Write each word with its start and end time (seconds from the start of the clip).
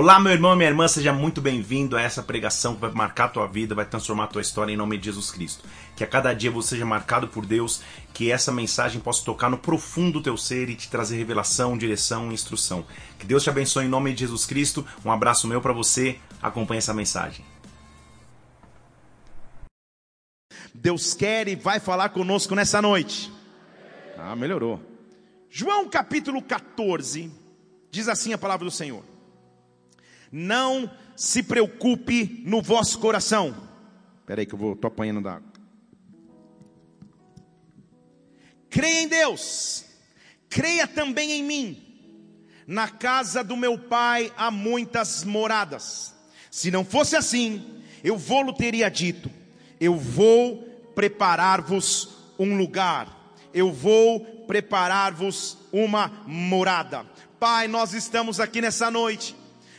Olá, 0.00 0.20
meu 0.20 0.30
irmão 0.30 0.52
e 0.52 0.56
minha 0.56 0.68
irmã, 0.68 0.86
seja 0.86 1.12
muito 1.12 1.40
bem-vindo 1.40 1.96
a 1.96 2.00
essa 2.00 2.22
pregação 2.22 2.76
que 2.76 2.80
vai 2.82 2.92
marcar 2.92 3.24
a 3.24 3.28
tua 3.30 3.48
vida, 3.48 3.74
vai 3.74 3.84
transformar 3.84 4.24
a 4.24 4.28
tua 4.28 4.40
história 4.40 4.72
em 4.72 4.76
nome 4.76 4.96
de 4.96 5.06
Jesus 5.06 5.32
Cristo. 5.32 5.64
Que 5.96 6.04
a 6.04 6.06
cada 6.06 6.32
dia 6.32 6.52
você 6.52 6.68
seja 6.68 6.86
marcado 6.86 7.26
por 7.26 7.44
Deus, 7.44 7.82
que 8.14 8.30
essa 8.30 8.52
mensagem 8.52 9.00
possa 9.00 9.24
tocar 9.24 9.50
no 9.50 9.58
profundo 9.58 10.20
do 10.20 10.22
teu 10.22 10.36
ser 10.36 10.70
e 10.70 10.76
te 10.76 10.88
trazer 10.88 11.16
revelação, 11.16 11.76
direção 11.76 12.30
e 12.30 12.34
instrução. 12.34 12.86
Que 13.18 13.26
Deus 13.26 13.42
te 13.42 13.50
abençoe 13.50 13.86
em 13.86 13.88
nome 13.88 14.12
de 14.12 14.20
Jesus 14.20 14.46
Cristo. 14.46 14.86
Um 15.04 15.10
abraço 15.10 15.48
meu 15.48 15.60
para 15.60 15.72
você. 15.72 16.20
Acompanhe 16.40 16.78
essa 16.78 16.94
mensagem. 16.94 17.44
Deus 20.72 21.12
quer 21.12 21.48
e 21.48 21.56
vai 21.56 21.80
falar 21.80 22.10
conosco 22.10 22.54
nessa 22.54 22.80
noite. 22.80 23.32
Ah, 24.16 24.36
melhorou. 24.36 24.80
João 25.50 25.88
capítulo 25.88 26.40
14 26.40 27.32
diz 27.90 28.06
assim 28.06 28.32
a 28.32 28.38
palavra 28.38 28.64
do 28.64 28.70
Senhor. 28.70 29.07
Não 30.30 30.90
se 31.16 31.42
preocupe 31.42 32.42
no 32.44 32.62
vosso 32.62 32.98
coração. 32.98 33.56
Espera 34.20 34.42
aí 34.42 34.46
que 34.46 34.54
eu 34.54 34.58
vou, 34.58 34.76
tô 34.76 34.86
apanhando 34.86 35.22
da. 35.22 35.40
Creia 38.70 39.02
em 39.02 39.08
Deus, 39.08 39.84
creia 40.48 40.86
também 40.86 41.32
em 41.32 41.42
mim. 41.42 41.84
Na 42.66 42.86
casa 42.86 43.42
do 43.42 43.56
meu 43.56 43.78
pai 43.78 44.30
há 44.36 44.50
muitas 44.50 45.24
moradas. 45.24 46.14
Se 46.50 46.70
não 46.70 46.84
fosse 46.84 47.16
assim, 47.16 47.82
eu 48.04 48.18
vou-lhe 48.18 48.52
teria 48.54 48.90
dito: 48.90 49.30
eu 49.80 49.96
vou 49.96 50.62
preparar-vos 50.94 52.10
um 52.38 52.56
lugar. 52.56 53.16
Eu 53.54 53.72
vou 53.72 54.20
preparar-vos 54.46 55.56
uma 55.72 56.22
morada. 56.26 57.06
Pai, 57.40 57.66
nós 57.66 57.94
estamos 57.94 58.38
aqui 58.38 58.60
nessa 58.60 58.90
noite 58.90 59.34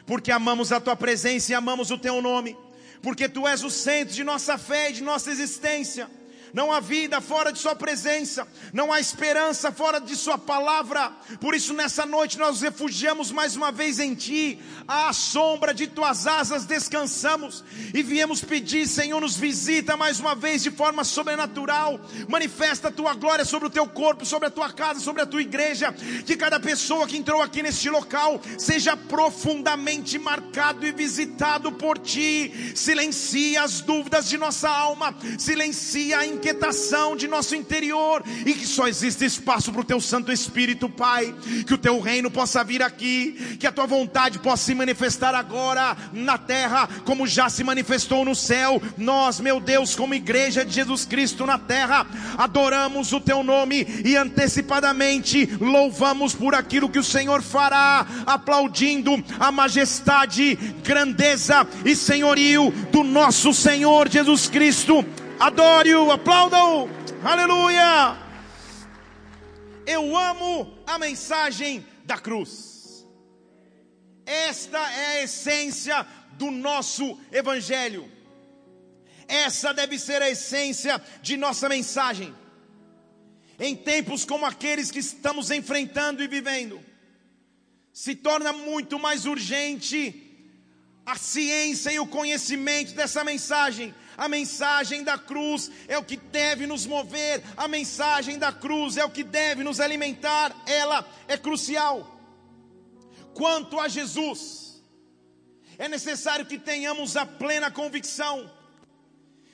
porque 0.10 0.32
amamos 0.32 0.72
a 0.72 0.80
tua 0.80 0.96
presença 0.96 1.52
e 1.52 1.54
amamos 1.54 1.92
o 1.92 1.98
teu 1.98 2.20
nome, 2.20 2.58
porque 3.00 3.30
tu 3.30 3.48
és 3.48 3.64
o 3.64 3.70
centro 3.70 4.16
de 4.16 4.24
nossa 4.24 4.58
fé 4.58 4.90
e 4.90 4.94
de 4.94 5.04
nossa 5.04 5.30
existência. 5.30 6.10
Não 6.54 6.72
há 6.72 6.80
vida 6.80 7.20
fora 7.22 7.52
de 7.52 7.60
Sua 7.60 7.76
presença, 7.76 8.48
não 8.74 8.92
há 8.92 9.00
esperança 9.00 9.72
fora 9.72 10.00
de 10.00 10.16
Sua 10.16 10.38
palavra. 10.38 11.12
Por 11.40 11.56
isso, 11.56 11.74
nessa 11.74 12.06
noite, 12.06 12.38
nós 12.38 12.50
nos 12.50 12.62
refugiamos 12.62 13.32
mais 13.32 13.56
uma 13.56 13.72
vez 13.72 14.00
em 14.00 14.16
Ti, 14.16 14.60
à 14.88 15.14
sombra 15.14 15.74
de 15.74 15.88
Tuas 15.88 16.28
asas 16.28 16.66
descansamos 16.66 17.64
e 17.94 18.02
viemos 18.02 18.42
pedir, 18.42 18.88
Senhor, 18.88 19.20
nos 19.20 19.36
visita 19.36 19.96
mais 19.96 20.20
uma 20.20 20.36
vez 20.36 20.64
de 20.64 20.72
forma 20.72 21.04
sobrenatural, 21.04 22.00
manifesta 22.28 22.88
a 22.90 22.92
Tua 22.92 23.14
glória 23.14 23.46
sobre 23.46 23.68
o 23.68 23.72
Teu 23.72 23.88
corpo, 23.88 24.26
sobre 24.26 24.48
a 24.48 24.52
Tua 24.52 24.72
casa, 24.72 25.00
sobre 25.00 25.22
a 25.22 25.26
Tua 25.26 25.42
igreja. 25.42 25.94
Que 26.26 26.36
cada 26.36 26.60
pessoa 26.60 27.08
que 27.08 27.18
entrou 27.18 27.42
aqui 27.42 27.62
neste 27.62 27.90
local 27.90 28.42
seja 28.58 28.96
profundamente 28.96 30.18
marcado 30.18 30.86
e 30.86 30.92
visitado 30.92 31.72
por 31.72 31.98
Ti. 31.98 32.74
Silencia 32.76 33.64
as 33.64 33.82
dúvidas 33.82 34.28
de 34.28 34.38
nossa 34.38 34.70
alma, 34.70 35.16
silencia 35.38 36.20
a 36.20 36.26
inquietação 36.40 37.18
de 37.18 37.28
nosso 37.28 37.54
interior 37.54 38.24
e 38.46 38.54
que 38.54 38.66
só 38.66 38.88
existe 38.88 39.26
espaço 39.26 39.72
para 39.72 39.82
o 39.82 39.84
teu 39.84 40.00
Santo 40.00 40.32
Espírito, 40.32 40.90
Pai. 40.90 41.36
Que 41.68 41.74
o 41.74 41.78
teu 41.78 42.00
reino 42.00 42.32
possa 42.32 42.64
vir 42.64 42.82
aqui, 42.82 43.58
que 43.60 43.68
a 43.68 43.72
tua 43.72 43.86
vontade 43.86 44.40
possa 44.40 44.64
se 44.64 44.74
manifestar 44.74 45.36
agora 45.36 45.96
na 46.14 46.38
terra, 46.38 46.88
como 47.04 47.28
já 47.28 47.50
se 47.50 47.64
manifestou 47.64 48.24
no 48.24 48.34
céu. 48.34 48.82
Nós, 48.98 49.40
meu 49.40 49.60
Deus, 49.60 49.96
como 49.96 50.14
igreja 50.14 50.64
de 50.64 50.74
Jesus 50.74 51.06
Cristo 51.06 51.46
na 51.46 51.60
terra, 51.60 52.08
adoramos 52.38 53.12
o 53.12 53.20
teu 53.20 53.44
nome 53.44 53.86
e 54.06 54.16
antecipadamente 54.16 55.58
louvamos 55.60 56.34
por 56.34 56.56
aquilo 56.56 56.90
que 56.90 57.00
o 57.00 57.04
Senhor 57.04 57.42
fará, 57.42 58.08
aplaudindo 58.26 59.12
a 59.40 59.52
majestade, 59.52 60.56
grandeza 60.84 61.68
e 61.84 61.96
senhorio 61.96 62.72
do 62.92 63.04
nosso 63.04 63.54
Senhor 63.54 64.08
Jesus 64.08 64.48
Cristo. 64.48 65.06
Adore-o, 65.40 66.12
aplauda-o, 66.12 66.90
aleluia. 67.24 68.18
Eu 69.88 70.18
amo 70.18 70.78
a 70.86 71.00
mensagem 71.00 71.86
da 72.04 72.18
cruz. 72.18 73.08
Esta 74.26 74.78
é 74.92 75.06
a 75.06 75.24
essência 75.24 76.06
do 76.34 76.52
nosso 76.52 77.18
evangelho. 77.32 78.12
Essa 79.30 79.74
deve 79.74 79.98
ser 79.98 80.22
a 80.22 80.30
essência 80.30 81.02
de 81.22 81.38
nossa 81.38 81.70
mensagem. 81.70 82.36
Em 83.58 83.78
tempos 83.78 84.26
como 84.26 84.46
aqueles 84.46 84.92
que 84.92 85.00
estamos 85.00 85.52
enfrentando 85.52 86.22
e 86.22 86.28
vivendo, 86.28 86.84
se 87.94 88.14
torna 88.14 88.52
muito 88.52 89.00
mais 89.00 89.26
urgente 89.26 90.29
a 91.06 91.16
ciência 91.16 91.92
e 91.92 92.00
o 92.00 92.08
conhecimento 92.08 92.94
dessa 92.94 93.24
mensagem 93.24 93.94
a 94.20 94.28
mensagem 94.28 95.02
da 95.02 95.18
cruz 95.18 95.72
é 95.88 95.98
o 95.98 96.04
que 96.04 96.18
deve 96.18 96.68
nos 96.68 96.86
mover, 96.86 97.42
a 97.56 97.70
mensagem 97.70 98.38
da 98.38 98.52
cruz 98.52 98.98
é 98.98 99.06
o 99.06 99.10
que 99.10 99.24
deve 99.24 99.64
nos 99.64 99.80
alimentar, 99.80 100.54
ela 100.68 101.08
é 101.26 101.38
crucial. 101.38 102.20
Quanto 103.34 103.80
a 103.80 103.88
Jesus, 103.88 104.84
é 105.78 105.88
necessário 105.88 106.46
que 106.46 106.60
tenhamos 106.60 107.16
a 107.16 107.26
plena 107.26 107.72
convicção 107.72 108.52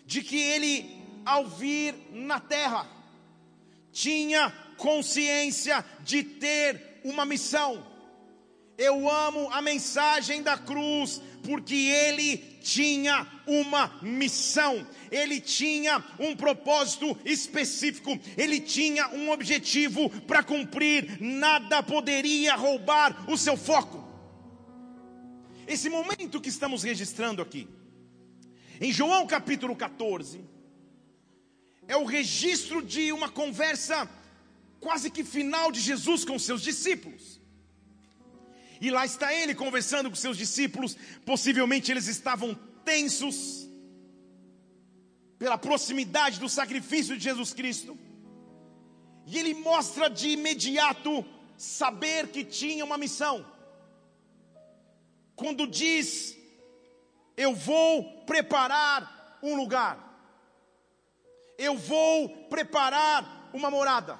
de 0.04 0.24
que 0.24 0.36
Ele, 0.36 1.00
ao 1.24 1.46
vir 1.48 1.94
na 2.12 2.40
terra, 2.40 2.90
tinha 3.92 4.52
consciência 4.78 5.86
de 6.02 6.24
ter 6.24 7.02
uma 7.04 7.24
missão. 7.24 7.86
Eu 8.78 9.10
amo 9.10 9.50
a 9.52 9.62
mensagem 9.62 10.44
da 10.44 10.58
cruz, 10.58 11.22
porque 11.44 11.76
ele 11.76 12.38
tinha 12.62 13.26
uma 13.48 14.00
missão, 14.02 14.86
ele 15.12 15.40
tinha 15.40 16.04
um 16.20 16.36
propósito 16.36 17.18
específico, 17.24 18.20
ele 18.36 18.60
tinha 18.60 19.08
um 19.10 19.32
objetivo 19.32 20.10
para 20.22 20.44
cumprir, 20.44 21.22
nada 21.22 21.82
poderia 21.84 22.56
roubar 22.56 23.30
o 23.30 23.38
seu 23.38 23.56
foco. 23.56 24.04
Esse 25.68 25.90
momento 25.90 26.42
que 26.42 26.50
estamos 26.50 26.84
registrando 26.84 27.42
aqui, 27.42 27.68
em 28.82 28.92
João 28.92 29.26
capítulo 29.26 29.76
14, 29.76 30.44
é 31.88 31.96
o 31.96 32.04
registro 32.04 32.82
de 32.82 33.12
uma 33.12 33.30
conversa 33.30 34.10
quase 34.80 35.10
que 35.10 35.24
final 35.24 35.72
de 35.72 35.80
Jesus 35.80 36.26
com 36.26 36.38
seus 36.38 36.62
discípulos. 36.62 37.35
E 38.86 38.92
lá 38.92 39.04
está 39.04 39.34
ele 39.34 39.56
conversando 39.56 40.12
com 40.12 40.16
seus 40.16 40.38
discípulos. 40.38 40.96
Possivelmente 41.26 41.92
eles 41.92 42.06
estavam 42.06 42.54
tensos 42.84 43.68
pela 45.40 45.58
proximidade 45.58 46.40
do 46.40 46.48
sacrifício 46.48 47.18
de 47.18 47.24
Jesus 47.24 47.52
Cristo. 47.52 47.98
E 49.26 49.40
ele 49.40 49.56
mostra 49.56 50.08
de 50.08 50.30
imediato 50.30 51.26
saber 51.58 52.28
que 52.28 52.46
tinha 52.46 52.86
uma 52.86 52.96
missão. 52.96 53.44
Quando 55.36 55.66
diz: 55.66 56.38
Eu 57.36 57.56
vou 57.56 58.04
preparar 58.28 59.40
um 59.42 59.56
lugar. 59.56 59.98
Eu 61.58 61.76
vou 61.76 62.30
preparar 62.50 63.50
uma 63.52 63.72
morada. 63.72 64.20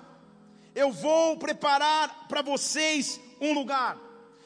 Eu 0.74 0.92
vou 0.92 1.38
preparar 1.38 2.28
para 2.28 2.42
vocês 2.42 3.22
um 3.40 3.54
lugar. 3.54 4.05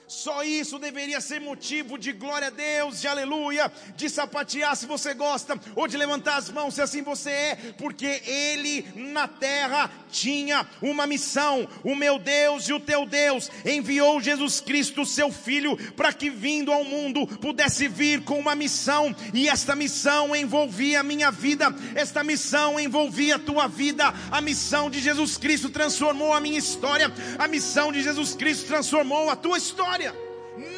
Só 0.10 0.44
isso 0.44 0.80
deveria 0.80 1.22
ser 1.22 1.40
motivo 1.40 1.96
de 1.96 2.12
glória 2.12 2.48
a 2.48 2.50
Deus, 2.50 3.00
de 3.00 3.08
aleluia, 3.08 3.72
de 3.96 4.10
sapatear 4.10 4.76
se 4.76 4.88
você 4.88 5.14
gosta, 5.14 5.56
ou 5.76 5.88
de 5.88 5.98
levantar 5.98 6.38
as 6.38 6.50
mãos 6.50 6.74
se 6.74 6.82
assim 6.82 7.04
você 7.04 7.30
é, 7.30 7.56
porque 7.78 8.24
Ele 8.26 8.88
na 8.96 9.28
terra 9.28 9.88
tinha 10.12 10.66
uma 10.82 11.06
missão. 11.06 11.70
O 11.84 11.94
meu 11.94 12.18
Deus 12.18 12.68
e 12.68 12.74
o 12.74 12.80
teu 12.80 13.06
Deus 13.06 13.52
enviou 13.64 14.20
Jesus 14.20 14.60
Cristo, 14.60 15.06
seu 15.06 15.32
Filho, 15.32 15.78
para 15.94 16.12
que 16.12 16.32
vindo 16.32 16.72
ao 16.72 16.84
mundo 16.84 17.28
pudesse 17.38 17.88
vir 17.88 18.24
com 18.24 18.40
uma 18.40 18.56
missão, 18.56 19.16
e 19.32 19.48
esta 19.48 19.76
missão 19.76 20.36
envolvia 20.36 21.02
a 21.02 21.04
minha 21.04 21.30
vida, 21.30 21.68
esta 21.94 22.24
missão 22.24 22.80
envolvia 22.80 23.36
a 23.36 23.40
tua 23.40 23.68
vida, 23.68 24.12
a 24.32 24.42
missão 24.42 24.90
de 24.90 25.00
Jesus 25.00 25.38
Cristo 25.38 25.70
transformou 25.70 26.34
a 26.34 26.40
minha 26.40 26.58
história, 26.58 27.14
a 27.38 27.48
missão 27.48 27.92
de 27.92 28.02
Jesus 28.02 28.34
Cristo 28.34 28.66
transformou 28.66 29.30
a 29.30 29.36
tua 29.36 29.60
história 29.60 29.99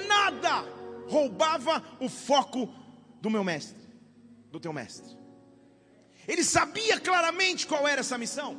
nada 0.08 0.66
roubava 1.08 1.84
o 2.00 2.08
foco 2.08 2.74
do 3.20 3.30
meu 3.30 3.44
mestre, 3.44 3.78
do 4.52 4.60
teu 4.60 4.72
mestre. 4.72 5.18
Ele 6.28 6.44
sabia 6.44 7.00
claramente 7.00 7.68
qual 7.68 7.88
era 7.88 8.02
essa 8.02 8.18
missão. 8.18 8.58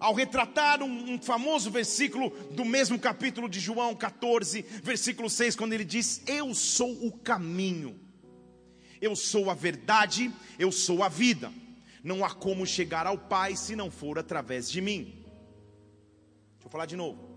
Ao 0.00 0.14
retratar 0.14 0.80
um, 0.82 1.14
um, 1.14 1.20
famoso 1.20 1.70
versículo 1.70 2.30
do 2.52 2.64
mesmo 2.64 2.98
capítulo 2.98 3.48
de 3.48 3.58
João 3.58 3.96
14, 3.96 4.62
versículo 4.82 5.28
6, 5.28 5.56
quando 5.56 5.72
ele 5.72 5.84
diz: 5.84 6.22
Eu 6.26 6.54
sou 6.54 7.04
o 7.04 7.10
caminho, 7.10 7.98
eu 9.00 9.16
sou 9.16 9.50
a 9.50 9.54
verdade, 9.54 10.32
eu 10.58 10.70
sou 10.70 11.02
a 11.02 11.08
vida. 11.08 11.52
Não 12.02 12.24
há 12.24 12.30
como 12.30 12.64
chegar 12.64 13.06
ao 13.06 13.18
Pai 13.18 13.56
se 13.56 13.74
não 13.74 13.90
for 13.90 14.18
através 14.18 14.70
de 14.70 14.80
mim. 14.80 15.24
Deixa 16.54 16.66
eu 16.66 16.70
falar 16.70 16.86
de 16.86 16.96
novo. 16.96 17.28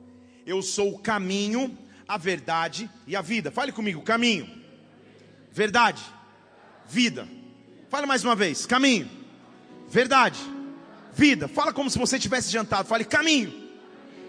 Eu 0.45 0.61
sou 0.61 0.93
o 0.93 0.99
caminho, 0.99 1.75
a 2.11 2.17
verdade 2.17 2.91
e 3.07 3.15
a 3.15 3.21
vida. 3.21 3.49
Fale 3.51 3.71
comigo, 3.71 4.01
caminho, 4.01 4.45
verdade, 5.49 6.03
vida. 6.85 7.25
Fale 7.89 8.05
mais 8.05 8.21
uma 8.21 8.35
vez, 8.35 8.65
caminho, 8.65 9.09
verdade, 9.87 10.37
vida. 11.13 11.47
Fala 11.47 11.71
como 11.71 11.89
se 11.89 11.97
você 11.97 12.19
tivesse 12.19 12.51
jantado. 12.51 12.85
Fale 12.89 13.05
caminho, 13.05 13.53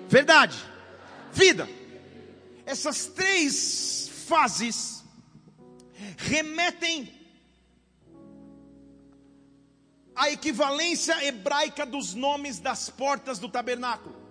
verdade, 0.09 0.57
vida. 1.33 1.69
Essas 2.65 3.07
três 3.07 4.09
fases 4.29 5.03
remetem 6.19 7.13
à 10.15 10.31
equivalência 10.31 11.25
hebraica 11.25 11.85
dos 11.85 12.15
nomes 12.15 12.61
das 12.61 12.89
portas 12.89 13.41
do 13.41 13.49
tabernáculo. 13.49 14.22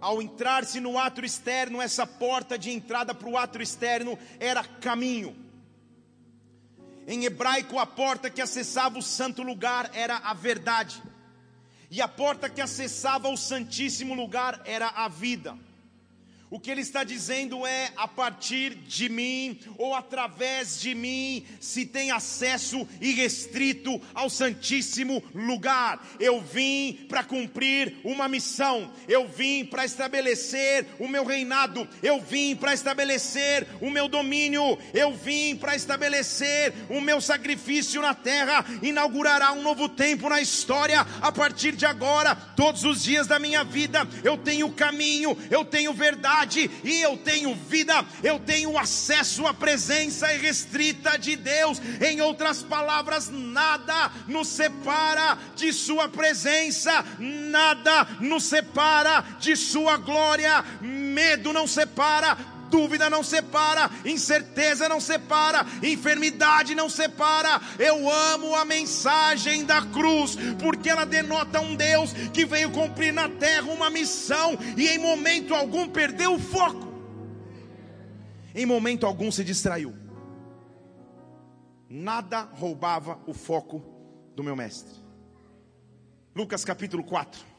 Ao 0.00 0.22
entrar-se 0.22 0.80
no 0.80 0.98
átrio 0.98 1.26
externo, 1.26 1.82
essa 1.82 2.06
porta 2.06 2.58
de 2.58 2.70
entrada 2.70 3.14
para 3.14 3.28
o 3.28 3.36
átrio 3.36 3.62
externo 3.62 4.18
era 4.38 4.64
caminho. 4.64 5.36
Em 7.06 7.24
hebraico, 7.24 7.78
a 7.78 7.86
porta 7.86 8.30
que 8.30 8.40
acessava 8.40 8.98
o 8.98 9.02
santo 9.02 9.42
lugar 9.42 9.90
era 9.92 10.16
a 10.16 10.32
verdade, 10.32 11.02
e 11.90 12.00
a 12.00 12.08
porta 12.08 12.48
que 12.48 12.60
acessava 12.60 13.28
o 13.28 13.36
santíssimo 13.36 14.14
lugar 14.14 14.62
era 14.64 14.86
a 14.88 15.08
vida. 15.08 15.56
O 16.50 16.58
que 16.58 16.68
ele 16.68 16.80
está 16.80 17.04
dizendo 17.04 17.64
é: 17.64 17.92
a 17.96 18.08
partir 18.08 18.74
de 18.74 19.08
mim, 19.08 19.60
ou 19.78 19.94
através 19.94 20.80
de 20.80 20.96
mim, 20.96 21.46
se 21.60 21.86
tem 21.86 22.10
acesso 22.10 22.88
irrestrito 23.00 24.00
ao 24.12 24.28
Santíssimo 24.28 25.22
lugar. 25.32 26.04
Eu 26.18 26.40
vim 26.40 27.06
para 27.08 27.22
cumprir 27.22 27.98
uma 28.02 28.26
missão, 28.26 28.92
eu 29.06 29.28
vim 29.28 29.64
para 29.64 29.84
estabelecer 29.84 30.86
o 30.98 31.06
meu 31.06 31.24
reinado, 31.24 31.88
eu 32.02 32.20
vim 32.20 32.56
para 32.56 32.74
estabelecer 32.74 33.68
o 33.80 33.88
meu 33.88 34.08
domínio, 34.08 34.76
eu 34.92 35.14
vim 35.14 35.54
para 35.54 35.76
estabelecer 35.76 36.74
o 36.88 37.00
meu 37.00 37.20
sacrifício 37.20 38.02
na 38.02 38.12
terra. 38.12 38.64
Inaugurará 38.82 39.52
um 39.52 39.62
novo 39.62 39.88
tempo 39.88 40.28
na 40.28 40.40
história 40.40 41.06
a 41.22 41.30
partir 41.30 41.76
de 41.76 41.86
agora, 41.86 42.34
todos 42.34 42.82
os 42.82 43.04
dias 43.04 43.28
da 43.28 43.38
minha 43.38 43.62
vida. 43.62 44.00
Eu 44.24 44.36
tenho 44.36 44.68
caminho, 44.72 45.38
eu 45.48 45.64
tenho 45.64 45.92
verdade 45.92 46.39
e 46.84 47.00
eu 47.02 47.16
tenho 47.18 47.54
vida, 47.54 48.04
eu 48.22 48.38
tenho 48.38 48.78
acesso 48.78 49.46
à 49.46 49.54
presença 49.54 50.32
irrestrita 50.32 51.18
de 51.18 51.36
Deus. 51.36 51.80
Em 52.00 52.20
outras 52.20 52.62
palavras, 52.62 53.30
nada 53.30 54.10
nos 54.26 54.48
separa 54.48 55.38
de 55.56 55.72
Sua 55.72 56.08
presença, 56.08 57.04
nada 57.18 58.06
nos 58.20 58.44
separa 58.44 59.24
de 59.38 59.56
Sua 59.56 59.96
glória, 59.96 60.64
medo 60.80 61.52
não 61.52 61.66
separa, 61.66 62.36
dúvida 62.70 63.10
não 63.10 63.22
separa, 63.22 63.90
incerteza 64.04 64.88
não 64.88 65.00
separa, 65.00 65.66
enfermidade 65.82 66.74
não 66.74 66.88
separa. 66.88 67.60
Eu 67.78 68.08
amo 68.08 68.54
a 68.54 68.64
mensagem 68.64 69.64
da 69.64 69.82
cruz, 69.82 70.36
porque 70.58 70.88
ela 70.88 71.04
denota 71.04 71.60
um 71.60 71.74
Deus 71.74 72.12
que 72.32 72.46
veio 72.46 72.70
cumprir 72.70 73.12
na 73.12 73.28
terra 73.28 73.70
uma 73.70 73.90
missão 73.90 74.56
e 74.76 74.88
em 74.88 74.98
momento 74.98 75.54
algum 75.54 75.88
perdeu 75.88 76.34
o 76.34 76.38
foco, 76.38 76.88
em 78.54 78.64
momento 78.64 79.04
algum 79.04 79.30
se 79.30 79.44
distraiu. 79.44 79.94
Nada 81.88 82.48
roubava 82.52 83.18
o 83.26 83.34
foco 83.34 83.82
do 84.36 84.44
meu 84.44 84.54
mestre. 84.54 84.94
Lucas 86.34 86.64
capítulo 86.64 87.02
4 87.02 87.49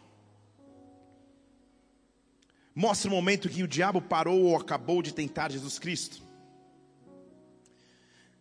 mostra 2.74 3.10
o 3.10 3.14
momento 3.14 3.50
que 3.50 3.64
o 3.64 3.68
diabo 3.68 4.02
parou 4.02 4.42
ou 4.44 4.56
acabou 4.56 5.02
de 5.02 5.14
tentar 5.14 5.52
Jesus 5.52 5.78
Cristo. 5.78 6.22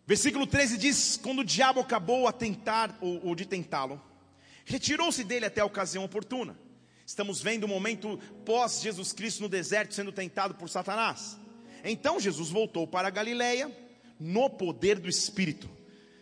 Versículo 0.06 0.46
13 0.46 0.78
diz: 0.78 1.16
Quando 1.22 1.40
o 1.40 1.44
diabo 1.44 1.80
acabou 1.80 2.26
a 2.26 2.32
tentar 2.32 2.96
ou, 3.00 3.28
ou 3.28 3.34
de 3.34 3.46
tentá-lo, 3.46 4.00
retirou-se 4.64 5.22
dele 5.24 5.46
até 5.46 5.60
a 5.60 5.64
ocasião 5.64 6.04
oportuna. 6.04 6.56
Estamos 7.06 7.42
vendo 7.42 7.64
o 7.64 7.68
momento 7.68 8.18
pós 8.44 8.80
Jesus 8.80 9.12
Cristo 9.12 9.42
no 9.42 9.48
deserto 9.48 9.94
sendo 9.94 10.12
tentado 10.12 10.54
por 10.54 10.68
Satanás. 10.68 11.38
Então 11.82 12.20
Jesus 12.20 12.50
voltou 12.50 12.86
para 12.86 13.08
a 13.08 13.10
Galileia 13.10 13.70
no 14.18 14.48
poder 14.48 14.98
do 14.98 15.08
Espírito. 15.08 15.68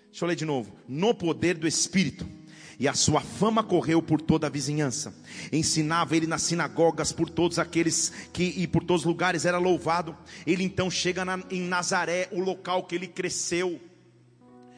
Deixa 0.06 0.24
eu 0.24 0.28
ler 0.28 0.36
de 0.36 0.44
novo. 0.44 0.74
No 0.88 1.14
poder 1.14 1.58
do 1.58 1.68
Espírito 1.68 2.37
e 2.78 2.86
a 2.86 2.94
sua 2.94 3.20
fama 3.20 3.62
correu 3.62 4.00
por 4.00 4.20
toda 4.20 4.46
a 4.46 4.50
vizinhança. 4.50 5.12
Ensinava 5.52 6.16
ele 6.16 6.26
nas 6.26 6.42
sinagogas 6.42 7.10
por 7.10 7.28
todos 7.28 7.58
aqueles 7.58 8.12
que 8.32 8.44
e 8.56 8.66
por 8.66 8.84
todos 8.84 9.02
os 9.02 9.06
lugares 9.06 9.44
era 9.44 9.58
louvado. 9.58 10.16
Ele 10.46 10.62
então 10.62 10.88
chega 10.90 11.24
na, 11.24 11.40
em 11.50 11.62
Nazaré, 11.62 12.28
o 12.30 12.40
local 12.40 12.84
que 12.84 12.94
ele 12.94 13.08
cresceu, 13.08 13.80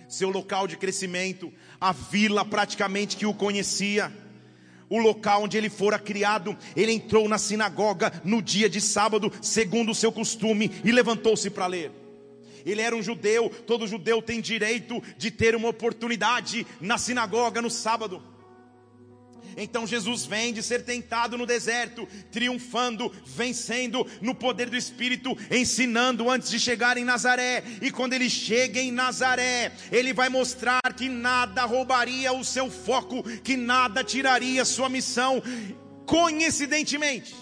seu 0.08 0.31
local 0.31 0.67
de 0.67 0.79
crescimento, 0.79 1.52
a 1.79 1.93
vila 1.93 2.44
praticamente 2.44 3.17
que 3.17 3.26
o 3.26 3.35
conhecia 3.35 4.11
o 4.88 4.99
local 4.99 5.44
onde 5.44 5.56
ele 5.56 5.70
fora 5.70 5.99
criado. 5.99 6.56
Ele 6.75 6.93
entrou 6.93 7.29
na 7.29 7.38
sinagoga 7.38 8.12
no 8.25 8.43
dia 8.43 8.69
de 8.69 8.81
sábado, 8.81 9.32
segundo 9.41 9.93
o 9.93 9.94
seu 9.94 10.11
costume, 10.11 10.70
e 10.85 10.91
levantou-se 10.91 11.49
para 11.49 11.67
ler. 11.67 12.00
Ele 12.65 12.81
era 12.81 12.95
um 12.95 13.03
judeu, 13.03 13.51
todo 13.67 13.87
judeu 13.87 14.21
tem 14.23 14.41
direito 14.41 15.03
de 15.17 15.31
ter 15.31 15.55
uma 15.55 15.69
oportunidade 15.69 16.67
na 16.81 16.99
sinagoga 16.99 17.62
no 17.62 17.71
sábado. 17.71 18.23
Então 19.57 19.87
Jesus 19.87 20.25
vem 20.25 20.53
de 20.53 20.62
ser 20.62 20.85
tentado 20.85 21.37
no 21.37 21.47
deserto, 21.47 22.09
triunfando, 22.31 23.12
vencendo 23.25 24.07
no 24.21 24.35
poder 24.35 24.71
do 24.71 24.77
Espírito, 24.77 25.37
ensinando 25.51 26.31
antes 26.31 26.51
de 26.51 26.59
chegar 26.59 26.97
em 26.97 27.05
Nazaré. 27.05 27.62
E 27.83 27.91
quando 27.91 28.12
ele 28.12 28.31
chega 28.31 28.81
em 28.81 28.93
Nazaré, 28.93 29.73
ele 29.91 30.13
vai 30.13 30.29
mostrar 30.29 30.81
que 30.97 31.09
nada 31.09 31.65
roubaria 31.65 32.33
o 32.33 32.45
seu 32.45 32.71
foco, 32.71 33.23
que 33.41 33.56
nada 33.56 34.05
tiraria 34.05 34.65
sua 34.65 34.89
missão. 34.89 35.43
Coincidentemente, 36.06 37.35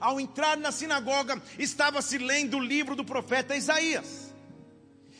ao 0.00 0.18
entrar 0.18 0.56
na 0.56 0.72
sinagoga, 0.72 1.40
estava 1.58 2.00
se 2.00 2.18
lendo 2.18 2.56
o 2.56 2.60
livro 2.60 2.96
do 2.96 3.04
profeta 3.04 3.54
Isaías. 3.54 4.32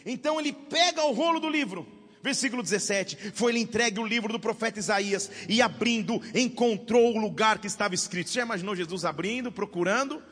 Então 0.04 0.40
ele 0.40 0.52
pega 0.52 1.04
o 1.04 1.12
rolo 1.12 1.38
do 1.38 1.48
livro, 1.48 1.86
versículo 2.22 2.62
17: 2.62 3.32
Foi-lhe 3.34 3.60
entregue 3.60 4.00
o 4.00 4.06
livro 4.06 4.32
do 4.32 4.40
profeta 4.40 4.78
Isaías, 4.78 5.30
e 5.48 5.60
abrindo, 5.60 6.20
encontrou 6.34 7.14
o 7.14 7.20
lugar 7.20 7.58
que 7.58 7.66
estava 7.66 7.94
escrito. 7.94 8.30
Você 8.30 8.36
já 8.36 8.44
imaginou 8.44 8.74
Jesus 8.74 9.04
abrindo, 9.04 9.52
procurando? 9.52 10.22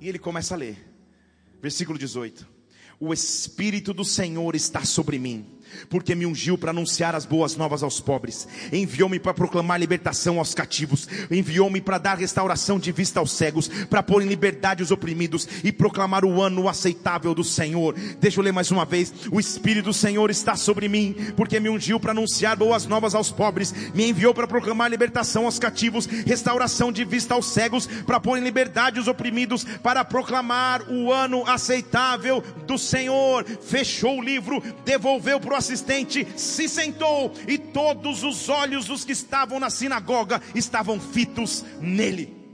E 0.00 0.08
ele 0.08 0.18
começa 0.18 0.54
a 0.54 0.58
ler, 0.58 0.76
versículo 1.60 1.98
18: 1.98 2.48
O 2.98 3.12
Espírito 3.12 3.92
do 3.92 4.04
Senhor 4.04 4.56
está 4.56 4.84
sobre 4.84 5.18
mim 5.18 5.53
porque 5.88 6.14
me 6.14 6.26
ungiu 6.26 6.58
para 6.58 6.70
anunciar 6.70 7.14
as 7.14 7.24
boas 7.24 7.56
novas 7.56 7.82
aos 7.82 8.00
pobres, 8.00 8.46
enviou-me 8.72 9.18
para 9.18 9.34
proclamar 9.34 9.78
libertação 9.78 10.38
aos 10.38 10.54
cativos, 10.54 11.08
enviou-me 11.30 11.80
para 11.80 11.98
dar 11.98 12.18
restauração 12.18 12.78
de 12.78 12.92
vista 12.92 13.20
aos 13.20 13.32
cegos, 13.32 13.68
para 13.88 14.02
pôr 14.02 14.22
em 14.22 14.28
liberdade 14.28 14.82
os 14.82 14.90
oprimidos 14.90 15.46
e 15.62 15.72
proclamar 15.72 16.24
o 16.24 16.40
ano 16.40 16.68
aceitável 16.68 17.34
do 17.34 17.44
Senhor. 17.44 17.94
Deixa 18.20 18.40
eu 18.40 18.44
ler 18.44 18.52
mais 18.52 18.70
uma 18.70 18.84
vez: 18.84 19.12
o 19.30 19.38
Espírito 19.38 19.84
do 19.84 19.92
Senhor 19.92 20.30
está 20.30 20.56
sobre 20.56 20.88
mim, 20.88 21.14
porque 21.36 21.60
me 21.60 21.68
ungiu 21.68 22.00
para 22.00 22.12
anunciar 22.12 22.56
boas 22.56 22.86
novas 22.86 23.14
aos 23.14 23.30
pobres, 23.30 23.74
me 23.94 24.08
enviou 24.08 24.34
para 24.34 24.46
proclamar 24.46 24.90
libertação 24.90 25.44
aos 25.44 25.58
cativos, 25.58 26.06
restauração 26.06 26.90
de 26.90 27.04
vista 27.04 27.34
aos 27.34 27.46
cegos, 27.46 27.86
para 27.86 28.20
pôr 28.20 28.38
em 28.38 28.44
liberdade 28.44 28.98
os 28.98 29.08
oprimidos, 29.08 29.64
para 29.82 30.04
proclamar 30.04 30.90
o 30.90 31.12
ano 31.12 31.46
aceitável 31.46 32.42
do 32.66 32.78
Senhor. 32.78 33.44
Fechou 33.44 34.18
o 34.18 34.22
livro, 34.22 34.62
devolveu 34.84 35.38
para 35.38 35.54
o 35.54 35.56
assistente 35.64 36.26
se 36.38 36.68
sentou 36.68 37.32
e 37.48 37.56
todos 37.56 38.22
os 38.22 38.48
olhos 38.48 38.86
dos 38.86 39.04
que 39.04 39.12
estavam 39.12 39.58
na 39.58 39.70
sinagoga 39.70 40.42
estavam 40.54 41.00
fitos 41.00 41.62
nele. 41.80 42.44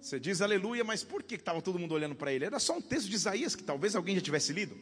Você 0.00 0.18
diz 0.18 0.40
aleluia, 0.40 0.82
mas 0.82 1.04
por 1.04 1.22
que 1.22 1.34
estava 1.34 1.60
todo 1.60 1.78
mundo 1.78 1.94
olhando 1.94 2.14
para 2.14 2.32
ele? 2.32 2.44
Era 2.44 2.58
só 2.58 2.76
um 2.76 2.80
texto 2.80 3.08
de 3.08 3.16
Isaías 3.16 3.54
que 3.54 3.62
talvez 3.62 3.94
alguém 3.94 4.14
já 4.14 4.20
tivesse 4.20 4.52
lido. 4.52 4.76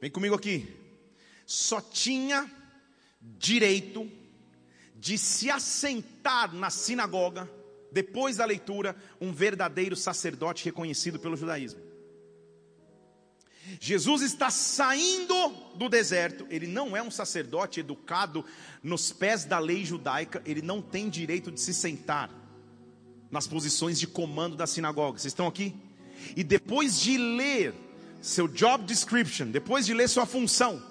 Vem 0.00 0.10
comigo 0.10 0.34
aqui. 0.34 0.68
Só 1.46 1.80
tinha 1.80 2.50
direito 3.20 4.10
de 4.96 5.18
se 5.18 5.50
assentar 5.50 6.54
na 6.54 6.70
sinagoga 6.70 7.50
depois 7.92 8.38
da 8.38 8.44
leitura, 8.44 8.96
um 9.20 9.32
verdadeiro 9.32 9.94
sacerdote 9.94 10.64
reconhecido 10.64 11.18
pelo 11.18 11.36
judaísmo. 11.36 11.80
Jesus 13.80 14.22
está 14.22 14.50
saindo 14.50 15.34
do 15.76 15.88
deserto, 15.88 16.46
ele 16.50 16.66
não 16.66 16.96
é 16.96 17.02
um 17.02 17.10
sacerdote 17.10 17.80
educado 17.80 18.44
nos 18.82 19.12
pés 19.12 19.44
da 19.44 19.58
lei 19.58 19.84
judaica, 19.84 20.42
ele 20.44 20.60
não 20.60 20.82
tem 20.82 21.08
direito 21.08 21.50
de 21.50 21.60
se 21.60 21.72
sentar 21.72 22.30
nas 23.30 23.46
posições 23.46 24.00
de 24.00 24.06
comando 24.06 24.56
da 24.56 24.66
sinagoga. 24.66 25.18
Vocês 25.18 25.32
estão 25.32 25.46
aqui? 25.46 25.74
E 26.36 26.42
depois 26.42 27.00
de 27.00 27.16
ler 27.16 27.74
seu 28.20 28.48
job 28.48 28.84
description, 28.84 29.50
depois 29.50 29.86
de 29.86 29.94
ler 29.94 30.08
sua 30.08 30.26
função, 30.26 30.82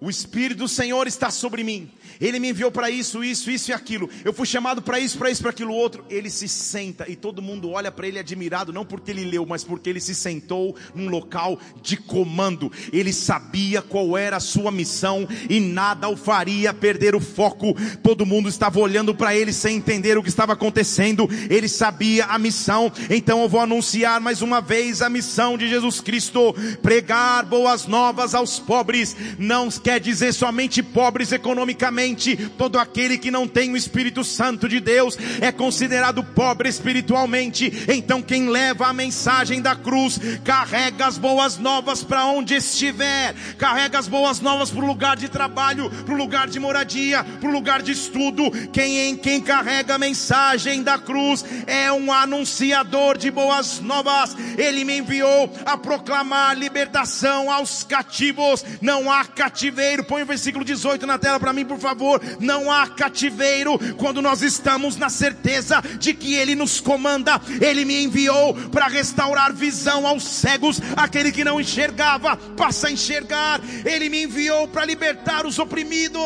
O 0.00 0.08
Espírito 0.08 0.58
do 0.58 0.68
Senhor 0.68 1.06
está 1.06 1.30
sobre 1.30 1.62
mim. 1.62 1.90
Ele 2.20 2.38
me 2.38 2.50
enviou 2.50 2.70
para 2.70 2.90
isso, 2.90 3.24
isso, 3.24 3.50
isso 3.50 3.70
e 3.70 3.74
aquilo. 3.74 4.08
Eu 4.24 4.32
fui 4.32 4.46
chamado 4.46 4.82
para 4.82 5.00
isso, 5.00 5.16
para 5.16 5.30
isso, 5.30 5.40
para 5.40 5.50
aquilo 5.50 5.74
outro. 5.74 6.04
Ele 6.10 6.28
se 6.28 6.46
senta 6.48 7.06
e 7.08 7.16
todo 7.16 7.40
mundo 7.40 7.70
olha 7.70 7.90
para 7.90 8.06
ele 8.06 8.18
admirado, 8.18 8.72
não 8.72 8.84
porque 8.84 9.10
ele 9.10 9.24
leu, 9.24 9.46
mas 9.46 9.64
porque 9.64 9.88
ele 9.88 10.00
se 10.00 10.14
sentou 10.14 10.76
num 10.94 11.08
local 11.08 11.58
de 11.82 11.96
comando. 11.96 12.70
Ele 12.92 13.12
sabia 13.12 13.80
qual 13.80 14.16
era 14.16 14.36
a 14.36 14.40
sua 14.40 14.70
missão 14.70 15.26
e 15.48 15.60
nada 15.60 16.08
o 16.08 16.16
faria 16.16 16.74
perder 16.74 17.14
o 17.14 17.20
foco. 17.20 17.74
Todo 18.02 18.26
mundo 18.26 18.48
estava 18.48 18.78
olhando 18.78 19.14
para 19.14 19.34
ele 19.34 19.52
sem 19.52 19.76
entender 19.76 20.18
o 20.18 20.22
que 20.22 20.28
estava 20.28 20.52
acontecendo. 20.52 21.28
Ele 21.48 21.68
sabia 21.68 22.26
a 22.26 22.38
missão. 22.38 22.92
Então 23.08 23.42
eu 23.42 23.48
vou 23.48 23.60
anunciar 23.60 24.20
mais 24.20 24.42
uma 24.42 24.60
vez 24.60 25.00
a 25.00 25.08
missão 25.08 25.56
de 25.56 25.68
Jesus 25.68 26.00
Cristo: 26.00 26.54
pregar 26.82 27.46
boas 27.46 27.86
novas 27.86 28.34
aos 28.34 28.58
pobres. 28.58 29.16
Não 29.38 29.70
quer 29.70 30.00
dizer 30.00 30.32
somente 30.34 30.82
pobres 30.82 31.32
economicamente, 31.32 32.09
todo 32.56 32.78
aquele 32.78 33.18
que 33.18 33.30
não 33.30 33.46
tem 33.46 33.72
o 33.72 33.76
Espírito 33.76 34.24
Santo 34.24 34.68
de 34.68 34.80
Deus 34.80 35.16
é 35.40 35.50
considerado 35.52 36.22
pobre 36.22 36.68
espiritualmente. 36.68 37.84
Então, 37.88 38.22
quem 38.22 38.48
leva 38.48 38.86
a 38.86 38.92
mensagem 38.92 39.60
da 39.60 39.74
cruz, 39.76 40.18
carrega 40.44 41.06
as 41.06 41.18
boas 41.18 41.58
novas 41.58 42.02
para 42.02 42.26
onde 42.26 42.54
estiver, 42.54 43.34
carrega 43.58 43.98
as 43.98 44.08
boas 44.08 44.40
novas 44.40 44.70
para 44.70 44.82
o 44.82 44.86
lugar 44.86 45.16
de 45.16 45.28
trabalho, 45.28 45.90
para 45.90 46.14
o 46.14 46.16
lugar 46.16 46.48
de 46.48 46.58
moradia, 46.58 47.24
para 47.24 47.48
o 47.48 47.52
lugar 47.52 47.82
de 47.82 47.92
estudo. 47.92 48.50
Quem 48.72 49.10
em 49.10 49.16
quem 49.16 49.40
carrega 49.40 49.94
a 49.94 49.98
mensagem 49.98 50.82
da 50.82 50.98
cruz 50.98 51.44
é 51.66 51.92
um 51.92 52.12
anunciador 52.12 53.16
de 53.16 53.30
boas 53.30 53.80
novas. 53.80 54.36
Ele 54.56 54.84
me 54.84 54.98
enviou 54.98 55.52
a 55.64 55.76
proclamar 55.76 56.56
libertação 56.56 57.50
aos 57.50 57.84
cativos. 57.84 58.64
Não 58.80 59.10
há 59.10 59.24
cativeiro. 59.24 60.04
Põe 60.04 60.22
o 60.22 60.26
versículo 60.26 60.64
18 60.64 61.06
na 61.06 61.18
tela 61.18 61.38
para 61.38 61.52
mim, 61.52 61.64
por 61.64 61.78
favor. 61.78 61.99
Não 62.38 62.70
há 62.70 62.88
cativeiro 62.88 63.78
quando 63.96 64.22
nós 64.22 64.42
estamos 64.42 64.96
na 64.96 65.08
certeza 65.08 65.80
de 65.98 66.14
que 66.14 66.34
Ele 66.34 66.54
nos 66.54 66.80
comanda. 66.80 67.40
Ele 67.60 67.84
me 67.84 68.02
enviou 68.02 68.54
para 68.70 68.86
restaurar 68.86 69.52
visão 69.52 70.06
aos 70.06 70.24
cegos, 70.24 70.80
aquele 70.96 71.32
que 71.32 71.44
não 71.44 71.60
enxergava, 71.60 72.36
passa 72.56 72.88
a 72.88 72.92
enxergar. 72.92 73.60
Ele 73.84 74.08
me 74.08 74.24
enviou 74.24 74.68
para 74.68 74.84
libertar 74.84 75.46
os 75.46 75.58
oprimidos. 75.58 76.20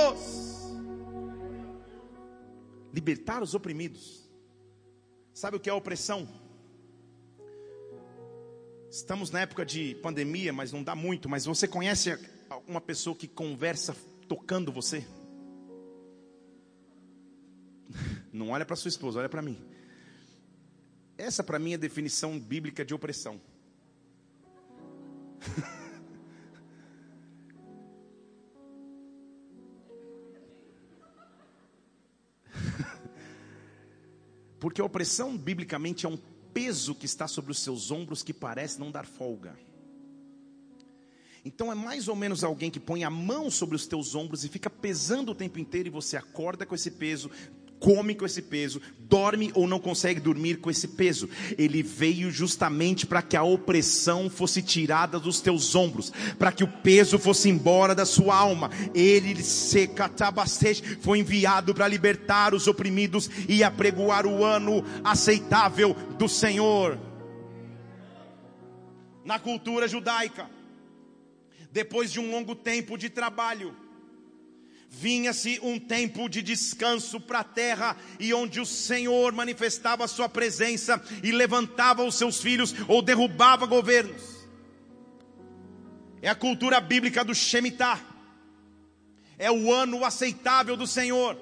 Libertar 2.92 3.42
os 3.42 3.54
oprimidos. 3.54 4.24
Sabe 5.32 5.56
o 5.56 5.60
que 5.60 5.68
é 5.68 5.72
opressão? 5.72 6.28
Estamos 8.88 9.32
na 9.32 9.40
época 9.40 9.66
de 9.66 9.96
pandemia, 9.96 10.52
mas 10.52 10.70
não 10.70 10.80
dá 10.80 10.94
muito. 10.94 11.28
Mas 11.28 11.44
você 11.44 11.66
conhece 11.66 12.16
uma 12.68 12.80
pessoa 12.80 13.16
que 13.16 13.26
conversa 13.26 13.96
tocando 14.28 14.70
você? 14.70 15.04
Não 18.34 18.50
olha 18.50 18.66
para 18.66 18.74
sua 18.74 18.88
esposa, 18.88 19.20
olha 19.20 19.28
para 19.28 19.40
mim. 19.40 19.56
Essa 21.16 21.44
para 21.44 21.56
mim 21.56 21.70
é 21.70 21.76
a 21.76 21.78
definição 21.78 22.36
bíblica 22.36 22.84
de 22.84 22.92
opressão. 22.92 23.40
Porque 34.58 34.80
a 34.80 34.84
opressão 34.84 35.38
biblicamente 35.38 36.04
é 36.04 36.08
um 36.08 36.18
peso 36.52 36.92
que 36.92 37.06
está 37.06 37.28
sobre 37.28 37.52
os 37.52 37.60
seus 37.60 37.92
ombros 37.92 38.24
que 38.24 38.34
parece 38.34 38.80
não 38.80 38.90
dar 38.90 39.06
folga. 39.06 39.56
Então 41.44 41.70
é 41.70 41.74
mais 41.76 42.08
ou 42.08 42.16
menos 42.16 42.42
alguém 42.42 42.68
que 42.68 42.80
põe 42.80 43.04
a 43.04 43.10
mão 43.10 43.48
sobre 43.48 43.76
os 43.76 43.86
teus 43.86 44.16
ombros 44.16 44.42
e 44.44 44.48
fica 44.48 44.68
pesando 44.68 45.30
o 45.30 45.34
tempo 45.36 45.60
inteiro 45.60 45.86
e 45.86 45.90
você 45.90 46.16
acorda 46.16 46.66
com 46.66 46.74
esse 46.74 46.90
peso, 46.90 47.30
come 47.84 48.14
com 48.14 48.24
esse 48.24 48.40
peso, 48.40 48.80
dorme 48.98 49.52
ou 49.54 49.68
não 49.68 49.78
consegue 49.78 50.18
dormir 50.18 50.56
com 50.56 50.70
esse 50.70 50.88
peso. 50.88 51.28
Ele 51.58 51.82
veio 51.82 52.30
justamente 52.30 53.04
para 53.04 53.20
que 53.20 53.36
a 53.36 53.42
opressão 53.42 54.30
fosse 54.30 54.62
tirada 54.62 55.20
dos 55.20 55.42
teus 55.42 55.74
ombros, 55.74 56.10
para 56.38 56.50
que 56.50 56.64
o 56.64 56.66
peso 56.66 57.18
fosse 57.18 57.50
embora 57.50 57.94
da 57.94 58.06
sua 58.06 58.36
alma. 58.36 58.70
Ele 58.94 59.42
se 59.42 59.90
foi 61.02 61.18
enviado 61.18 61.74
para 61.74 61.86
libertar 61.86 62.54
os 62.54 62.66
oprimidos 62.66 63.28
e 63.46 63.62
apregoar 63.62 64.26
o 64.26 64.42
ano 64.42 64.82
aceitável 65.04 65.94
do 66.18 66.26
Senhor. 66.26 66.98
Na 69.26 69.38
cultura 69.38 69.86
judaica, 69.86 70.48
depois 71.70 72.10
de 72.10 72.18
um 72.18 72.30
longo 72.30 72.54
tempo 72.54 72.96
de 72.96 73.10
trabalho, 73.10 73.76
vinha-se 75.00 75.58
um 75.62 75.78
tempo 75.78 76.28
de 76.28 76.42
descanso 76.42 77.20
para 77.20 77.40
a 77.40 77.44
terra, 77.44 77.96
e 78.18 78.32
onde 78.32 78.60
o 78.60 78.66
Senhor 78.66 79.32
manifestava 79.32 80.04
a 80.04 80.08
sua 80.08 80.28
presença 80.28 81.02
e 81.22 81.30
levantava 81.32 82.04
os 82.04 82.14
seus 82.14 82.40
filhos 82.40 82.74
ou 82.88 83.02
derrubava 83.02 83.66
governos. 83.66 84.22
É 86.22 86.28
a 86.28 86.34
cultura 86.34 86.80
bíblica 86.80 87.24
do 87.24 87.34
Shemitah, 87.34 88.00
é 89.38 89.50
o 89.50 89.72
ano 89.72 90.04
aceitável 90.04 90.76
do 90.76 90.86
Senhor. 90.86 91.36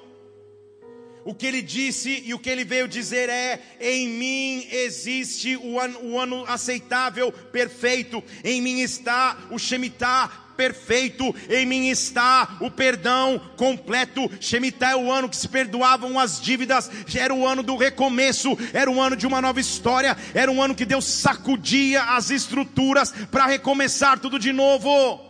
O 1.24 1.32
que 1.32 1.46
ele 1.46 1.62
disse 1.62 2.22
e 2.24 2.34
o 2.34 2.38
que 2.38 2.50
ele 2.50 2.64
veio 2.64 2.88
dizer 2.88 3.28
é: 3.28 3.62
em 3.80 4.08
mim 4.08 4.66
existe 4.72 5.56
o 5.56 5.78
ano, 5.78 6.00
o 6.02 6.18
ano 6.18 6.44
aceitável, 6.46 7.30
perfeito, 7.30 8.24
em 8.42 8.60
mim 8.60 8.80
está 8.80 9.38
o 9.50 9.58
Shemitah 9.58 10.41
perfeito, 10.56 11.34
em 11.48 11.66
mim 11.66 11.88
está 11.88 12.56
o 12.60 12.70
perdão 12.70 13.38
completo. 13.56 14.30
Shemitah 14.40 14.92
é 14.92 14.96
o 14.96 15.10
ano 15.10 15.28
que 15.28 15.36
se 15.36 15.48
perdoavam 15.48 16.18
as 16.18 16.40
dívidas, 16.40 16.90
era 17.14 17.34
o 17.34 17.46
ano 17.46 17.62
do 17.62 17.76
recomeço, 17.76 18.56
era 18.72 18.90
o 18.90 19.00
ano 19.00 19.16
de 19.16 19.26
uma 19.26 19.40
nova 19.40 19.60
história, 19.60 20.16
era 20.34 20.50
um 20.50 20.62
ano 20.62 20.74
que 20.74 20.84
Deus 20.84 21.04
sacudia 21.04 22.02
as 22.02 22.30
estruturas 22.30 23.12
para 23.30 23.46
recomeçar 23.46 24.18
tudo 24.18 24.38
de 24.38 24.52
novo. 24.52 25.20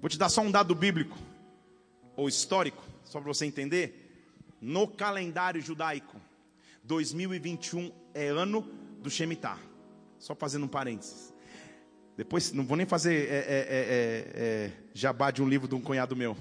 Vou 0.00 0.08
te 0.08 0.18
dar 0.18 0.28
só 0.28 0.42
um 0.42 0.50
dado 0.50 0.74
bíblico 0.74 1.18
ou 2.16 2.28
histórico 2.28 2.84
só 3.04 3.20
para 3.20 3.32
você 3.32 3.46
entender, 3.46 4.56
no 4.60 4.88
calendário 4.88 5.60
judaico, 5.60 6.20
2021 6.82 7.92
é 8.12 8.28
ano 8.28 8.62
do 9.00 9.10
Shemitah. 9.10 9.58
Só 10.18 10.34
fazendo 10.34 10.64
um 10.64 10.68
parênteses. 10.68 11.33
Depois, 12.16 12.52
não 12.52 12.64
vou 12.64 12.76
nem 12.76 12.86
fazer 12.86 13.12
é, 13.12 13.16
é, 13.16 13.26
é, 13.28 13.36
é, 13.36 14.36
é 14.36 14.70
jabá 14.92 15.30
de 15.30 15.42
um 15.42 15.48
livro 15.48 15.66
de 15.66 15.74
um 15.74 15.80
cunhado 15.80 16.14
meu. 16.14 16.36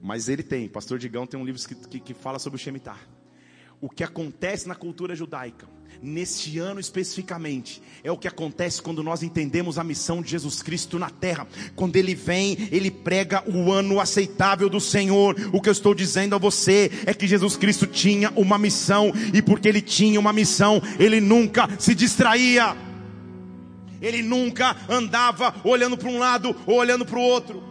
Mas 0.00 0.28
ele 0.28 0.42
tem, 0.42 0.68
pastor 0.68 0.98
Digão 0.98 1.26
tem 1.26 1.40
um 1.40 1.44
livro 1.44 1.60
que, 1.66 1.74
que, 1.74 2.00
que 2.00 2.14
fala 2.14 2.38
sobre 2.38 2.56
o 2.56 2.60
Shemitah. 2.60 2.98
O 3.80 3.88
que 3.88 4.04
acontece 4.04 4.68
na 4.68 4.74
cultura 4.74 5.16
judaica 5.16 5.66
neste 6.02 6.58
ano 6.58 6.78
especificamente, 6.80 7.82
é 8.02 8.10
o 8.10 8.18
que 8.18 8.28
acontece 8.28 8.82
quando 8.82 9.02
nós 9.02 9.22
entendemos 9.22 9.78
a 9.78 9.84
missão 9.84 10.20
de 10.20 10.30
Jesus 10.30 10.62
Cristo 10.62 10.98
na 10.98 11.08
terra. 11.08 11.46
Quando 11.74 11.96
ele 11.96 12.14
vem, 12.14 12.56
ele 12.70 12.90
prega 12.90 13.42
o 13.48 13.72
ano 13.72 13.98
aceitável 13.98 14.68
do 14.68 14.80
Senhor. 14.80 15.34
O 15.52 15.60
que 15.60 15.68
eu 15.68 15.72
estou 15.72 15.94
dizendo 15.94 16.34
a 16.34 16.38
você 16.38 16.90
é 17.06 17.14
que 17.14 17.26
Jesus 17.26 17.56
Cristo 17.56 17.86
tinha 17.86 18.30
uma 18.36 18.58
missão, 18.58 19.12
e 19.32 19.40
porque 19.40 19.68
ele 19.68 19.80
tinha 19.80 20.20
uma 20.20 20.32
missão, 20.32 20.80
ele 20.98 21.20
nunca 21.20 21.68
se 21.78 21.94
distraía. 21.94 22.93
Ele 24.00 24.22
nunca 24.22 24.76
andava 24.88 25.54
olhando 25.64 25.96
para 25.96 26.08
um 26.08 26.18
lado 26.18 26.54
ou 26.66 26.76
olhando 26.76 27.04
para 27.04 27.18
o 27.18 27.22
outro. 27.22 27.62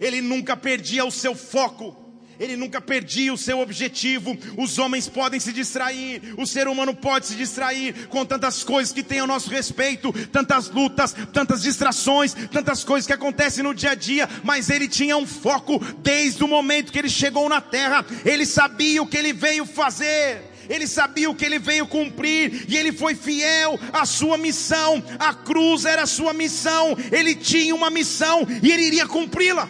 Ele 0.00 0.20
nunca 0.20 0.56
perdia 0.56 1.04
o 1.04 1.10
seu 1.10 1.34
foco. 1.34 2.00
Ele 2.40 2.56
nunca 2.56 2.80
perdia 2.80 3.34
o 3.34 3.36
seu 3.36 3.60
objetivo. 3.60 4.34
Os 4.56 4.78
homens 4.78 5.06
podem 5.06 5.38
se 5.38 5.52
distrair, 5.52 6.34
o 6.38 6.46
ser 6.46 6.68
humano 6.68 6.94
pode 6.94 7.26
se 7.26 7.34
distrair 7.34 8.08
com 8.08 8.24
tantas 8.24 8.64
coisas 8.64 8.94
que 8.94 9.02
tem 9.02 9.18
ao 9.18 9.26
nosso 9.26 9.50
respeito, 9.50 10.10
tantas 10.28 10.70
lutas, 10.70 11.14
tantas 11.34 11.60
distrações, 11.60 12.32
tantas 12.50 12.82
coisas 12.82 13.06
que 13.06 13.12
acontecem 13.12 13.62
no 13.62 13.74
dia 13.74 13.90
a 13.90 13.94
dia, 13.94 14.26
mas 14.42 14.70
ele 14.70 14.88
tinha 14.88 15.18
um 15.18 15.26
foco 15.26 15.78
desde 15.98 16.42
o 16.42 16.48
momento 16.48 16.90
que 16.90 16.98
ele 16.98 17.10
chegou 17.10 17.46
na 17.46 17.60
terra, 17.60 18.06
ele 18.24 18.46
sabia 18.46 19.02
o 19.02 19.06
que 19.06 19.18
ele 19.18 19.34
veio 19.34 19.66
fazer 19.66 20.49
ele 20.70 20.86
sabia 20.86 21.28
o 21.28 21.34
que 21.34 21.44
ele 21.44 21.58
veio 21.58 21.86
cumprir 21.86 22.64
e 22.68 22.76
ele 22.76 22.92
foi 22.92 23.16
fiel 23.16 23.76
à 23.92 24.06
sua 24.06 24.38
missão. 24.38 25.02
A 25.18 25.34
cruz 25.34 25.84
era 25.84 26.02
a 26.04 26.06
sua 26.06 26.32
missão, 26.32 26.96
ele 27.10 27.34
tinha 27.34 27.74
uma 27.74 27.90
missão 27.90 28.46
e 28.62 28.70
ele 28.70 28.84
iria 28.84 29.06
cumpri-la. 29.06 29.68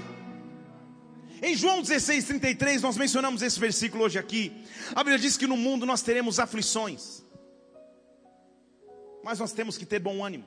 Em 1.42 1.56
João 1.56 1.80
16, 1.80 2.26
33, 2.26 2.82
nós 2.82 2.98
mencionamos 2.98 3.40
esse 3.40 3.58
versículo 3.58 4.04
hoje 4.04 4.18
aqui. 4.18 4.52
A 4.94 5.02
Bíblia 5.02 5.18
diz 5.18 5.38
que 5.38 5.46
no 5.46 5.56
mundo 5.56 5.86
nós 5.86 6.02
teremos 6.02 6.38
aflições, 6.38 7.22
mas 9.24 9.38
nós 9.38 9.52
temos 9.52 9.78
que 9.78 9.86
ter 9.86 10.00
bom 10.00 10.22
ânimo. 10.22 10.44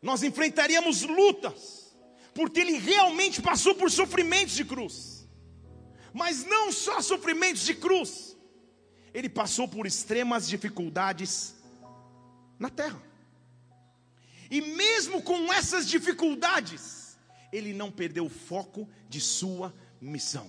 Nós 0.00 0.22
enfrentaríamos 0.22 1.02
lutas, 1.02 1.94
porque 2.32 2.60
ele 2.60 2.78
realmente 2.78 3.42
passou 3.42 3.74
por 3.74 3.90
sofrimentos 3.90 4.54
de 4.54 4.64
cruz, 4.64 5.28
mas 6.14 6.46
não 6.46 6.72
só 6.72 7.02
sofrimentos 7.02 7.62
de 7.62 7.74
cruz, 7.74 8.27
ele 9.12 9.28
passou 9.28 9.66
por 9.68 9.86
extremas 9.86 10.48
dificuldades 10.48 11.54
na 12.58 12.70
terra. 12.70 13.02
E 14.50 14.60
mesmo 14.60 15.22
com 15.22 15.52
essas 15.52 15.86
dificuldades, 15.88 17.18
ele 17.52 17.72
não 17.72 17.90
perdeu 17.90 18.26
o 18.26 18.30
foco 18.30 18.88
de 19.08 19.20
sua 19.20 19.74
missão. 20.00 20.48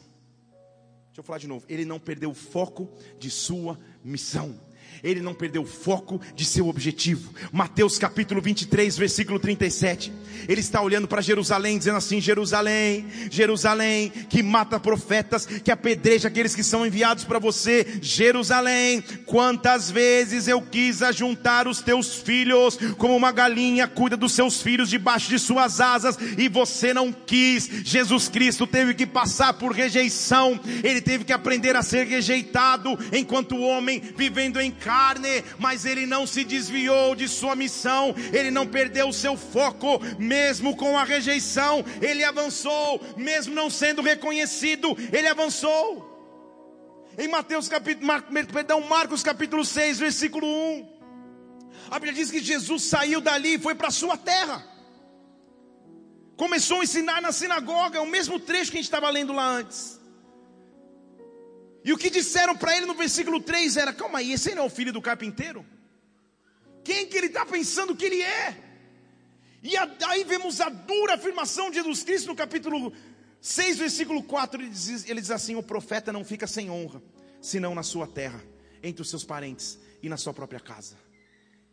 Deixa 1.07 1.19
eu 1.19 1.23
falar 1.23 1.39
de 1.39 1.47
novo. 1.47 1.65
Ele 1.67 1.85
não 1.85 1.99
perdeu 1.99 2.31
o 2.31 2.35
foco 2.35 2.89
de 3.17 3.29
sua 3.29 3.79
missão 4.03 4.68
ele 5.03 5.21
não 5.21 5.33
perdeu 5.33 5.63
o 5.63 5.65
foco 5.65 6.19
de 6.35 6.45
seu 6.45 6.67
objetivo. 6.67 7.33
Mateus 7.51 7.97
capítulo 7.97 8.41
23, 8.41 8.97
versículo 8.97 9.39
37. 9.39 10.11
Ele 10.47 10.61
está 10.61 10.81
olhando 10.81 11.07
para 11.07 11.21
Jerusalém, 11.21 11.77
dizendo 11.77 11.97
assim: 11.97 12.21
Jerusalém, 12.21 13.07
Jerusalém, 13.29 14.09
que 14.29 14.41
mata 14.41 14.79
profetas, 14.79 15.45
que 15.45 15.71
apedreja 15.71 16.27
aqueles 16.27 16.55
que 16.55 16.63
são 16.63 16.85
enviados 16.85 17.23
para 17.23 17.39
você. 17.39 17.85
Jerusalém, 18.01 19.03
quantas 19.25 19.91
vezes 19.91 20.47
eu 20.47 20.61
quis 20.61 21.01
ajuntar 21.01 21.67
os 21.67 21.81
teus 21.81 22.15
filhos, 22.15 22.77
como 22.97 23.15
uma 23.15 23.31
galinha 23.31 23.87
cuida 23.87 24.17
dos 24.17 24.33
seus 24.33 24.61
filhos 24.61 24.89
debaixo 24.89 25.29
de 25.29 25.39
suas 25.39 25.79
asas, 25.79 26.17
e 26.37 26.47
você 26.47 26.93
não 26.93 27.11
quis. 27.11 27.69
Jesus 27.83 28.27
Cristo 28.27 28.65
teve 28.65 28.93
que 28.93 29.05
passar 29.05 29.53
por 29.53 29.71
rejeição, 29.71 30.59
ele 30.83 31.01
teve 31.01 31.23
que 31.23 31.33
aprender 31.33 31.75
a 31.75 31.83
ser 31.83 32.07
rejeitado, 32.07 32.97
enquanto 33.11 33.59
homem 33.59 34.01
vivendo 34.15 34.59
em 34.59 34.71
carne, 34.89 35.45
mas 35.59 35.85
ele 35.85 36.07
não 36.07 36.25
se 36.25 36.43
desviou 36.43 37.13
de 37.13 37.27
sua 37.27 37.55
missão, 37.55 38.15
ele 38.33 38.49
não 38.49 38.65
perdeu 38.65 39.09
o 39.09 39.13
seu 39.13 39.37
foco, 39.37 39.99
mesmo 40.17 40.75
com 40.75 40.97
a 40.97 41.03
rejeição, 41.03 41.85
ele 42.01 42.23
avançou, 42.23 42.99
mesmo 43.15 43.53
não 43.53 43.69
sendo 43.69 44.01
reconhecido, 44.01 44.97
ele 45.13 45.27
avançou. 45.27 46.07
Em 47.19 47.27
Mateus 47.27 47.67
capítulo, 47.67 48.07
Mar, 48.07 48.23
perdão, 48.51 48.81
Marcos 48.81 49.21
capítulo 49.21 49.63
6, 49.63 49.99
versículo 49.99 50.47
1. 50.47 50.99
A 51.91 51.99
Bíblia 51.99 52.13
diz 52.13 52.31
que 52.31 52.39
Jesus 52.39 52.81
saiu 52.81 53.21
dali 53.21 53.55
e 53.55 53.59
foi 53.59 53.75
para 53.75 53.89
a 53.89 53.91
sua 53.91 54.17
terra. 54.17 54.65
Começou 56.35 56.79
a 56.79 56.83
ensinar 56.83 57.21
na 57.21 57.31
sinagoga, 57.31 57.99
é 57.99 58.01
o 58.01 58.07
mesmo 58.07 58.39
trecho 58.39 58.71
que 58.71 58.77
a 58.77 58.81
gente 58.81 58.85
estava 58.85 59.07
lendo 59.11 59.33
lá 59.33 59.47
antes. 59.49 59.98
E 61.89 61.91
o 61.91 61.97
que 61.97 62.11
disseram 62.11 62.55
para 62.55 62.77
ele 62.77 62.85
no 62.85 62.93
versículo 62.93 63.41
3 63.41 63.75
era: 63.75 63.91
calma 63.91 64.19
aí, 64.19 64.33
esse 64.33 64.53
não 64.53 64.61
é 64.61 64.65
o 64.67 64.69
filho 64.69 64.93
do 64.93 65.01
carpinteiro? 65.01 65.65
Quem 66.83 67.07
que 67.07 67.17
ele 67.17 67.25
está 67.25 67.43
pensando 67.43 67.95
que 67.95 68.05
ele 68.05 68.21
é? 68.21 68.55
E 69.63 69.73
aí 69.75 70.23
vemos 70.23 70.61
a 70.61 70.69
dura 70.69 71.15
afirmação 71.15 71.71
de 71.71 71.77
Jesus 71.77 72.03
Cristo 72.03 72.27
no 72.27 72.35
capítulo 72.35 72.93
6, 73.41 73.79
versículo 73.79 74.21
4. 74.21 74.61
Ele 74.61 74.69
diz, 74.69 75.09
ele 75.09 75.19
diz 75.19 75.31
assim: 75.31 75.55
O 75.55 75.63
profeta 75.63 76.13
não 76.13 76.23
fica 76.23 76.45
sem 76.45 76.69
honra, 76.69 77.01
senão 77.41 77.73
na 77.73 77.81
sua 77.81 78.05
terra, 78.05 78.39
entre 78.83 79.01
os 79.01 79.09
seus 79.09 79.23
parentes 79.23 79.79
e 80.03 80.07
na 80.07 80.15
sua 80.15 80.31
própria 80.31 80.59
casa. 80.59 80.95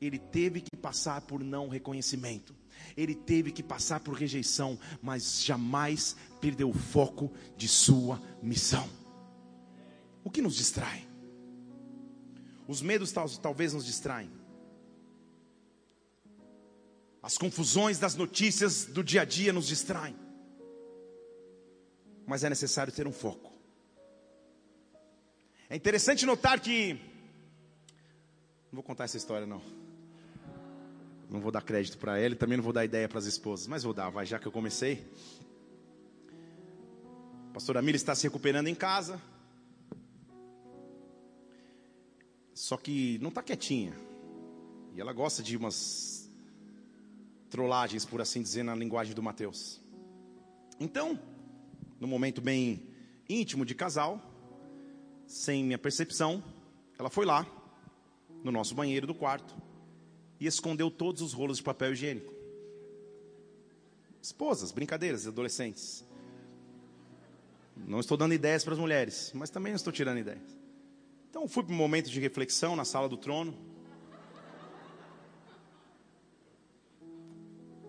Ele 0.01 0.19
teve 0.19 0.63
que 0.63 0.79
passar 0.79 1.21
por 1.21 1.45
não 1.45 1.69
reconhecimento, 1.69 2.57
ele 2.97 3.15
teve 3.15 3.53
que 3.53 3.63
passar 3.63 4.01
por 4.01 4.15
rejeição, 4.15 4.79
mas 5.03 5.45
jamais 5.45 6.17
perdeu 6.41 6.71
o 6.71 6.75
foco 6.75 7.31
de 7.55 7.69
sua 7.69 8.19
missão. 8.43 8.89
O 10.27 10.31
que 10.31 10.43
nos 10.43 10.57
distrai? 10.57 11.07
Os 12.67 12.83
medos 12.83 13.13
talvez 13.41 13.73
nos 13.73 13.87
distraem. 13.87 14.29
As 17.23 17.39
confusões 17.39 18.01
das 18.01 18.17
notícias 18.17 18.87
do 18.87 19.05
dia 19.05 19.23
a 19.23 19.25
dia 19.25 19.53
nos 19.53 19.69
distraem. 19.69 20.17
Mas 22.27 22.43
é 22.43 22.49
necessário 22.49 22.93
ter 22.93 23.07
um 23.07 23.13
foco. 23.13 23.53
É 25.71 25.77
interessante 25.77 26.27
notar 26.27 26.59
que. 26.59 26.95
Não 28.65 28.73
vou 28.73 28.83
contar 28.83 29.05
essa 29.05 29.17
história, 29.17 29.47
não. 29.47 29.63
Não 31.31 31.41
vou 31.41 31.53
dar 31.53 31.63
crédito 31.63 31.99
para 31.99 32.21
ele, 32.21 32.35
também 32.35 32.57
não 32.57 32.65
vou 32.65 32.73
dar 32.73 32.85
ideia 32.85 33.09
para 33.09 33.21
as 33.21 33.27
esposas, 33.27 33.69
mas 33.69 33.85
vou 33.85 33.95
dar, 33.95 34.11
vai, 34.11 34.27
já 34.27 34.41
que 34.41 34.47
eu 34.47 34.53
comecei. 34.53 35.09
A 37.51 37.53
pastora 37.55 37.81
Mila 37.81 37.95
está 37.95 38.13
se 38.13 38.25
recuperando 38.25 38.67
em 38.67 38.75
casa. 38.75 39.23
Só 42.57 42.79
que 42.79 43.19
não 43.19 43.29
está 43.29 43.43
quietinha. 43.43 43.93
E 44.95 45.01
ela 45.01 45.13
gosta 45.13 45.43
de 45.43 45.59
umas 45.59 46.33
trollagens, 47.51 48.07
por 48.07 48.19
assim 48.19 48.41
dizer, 48.41 48.63
na 48.63 48.75
linguagem 48.75 49.15
do 49.15 49.23
Mateus. 49.23 49.79
Então, 50.81 51.21
no 52.01 52.09
momento 52.09 52.41
bem 52.41 52.89
íntimo 53.29 53.63
de 53.63 53.75
casal, 53.75 54.19
sem 55.27 55.63
minha 55.65 55.77
percepção, 55.77 56.43
ela 56.99 57.11
foi 57.11 57.27
lá, 57.27 57.47
no 58.43 58.51
nosso 58.51 58.75
banheiro 58.75 59.07
do 59.07 59.15
quarto, 59.15 59.55
e 60.41 60.47
escondeu 60.47 60.91
todos 60.91 61.21
os 61.21 61.35
rolos 61.35 61.59
de 61.59 61.63
papel 61.63 61.93
higiênico. 61.93 62.33
Esposas, 64.23 64.73
brincadeiras, 64.73 65.27
adolescentes. 65.27 66.07
Não 67.77 68.01
estou 68.01 68.17
dando 68.17 68.33
ideias 68.33 68.65
para 68.65 68.73
as 68.73 68.79
mulheres, 68.79 69.31
mas 69.35 69.51
também 69.51 69.73
não 69.73 69.77
estou 69.77 69.93
tirando 69.93 70.19
ideias. 70.21 70.66
Então 71.37 71.47
fui 71.47 71.63
para 71.63 71.75
um 71.75 71.77
momento 71.77 72.09
de 72.09 72.19
reflexão 72.19 72.75
na 72.75 72.83
sala 72.83 73.11
do 73.11 73.17
trono. 73.19 73.55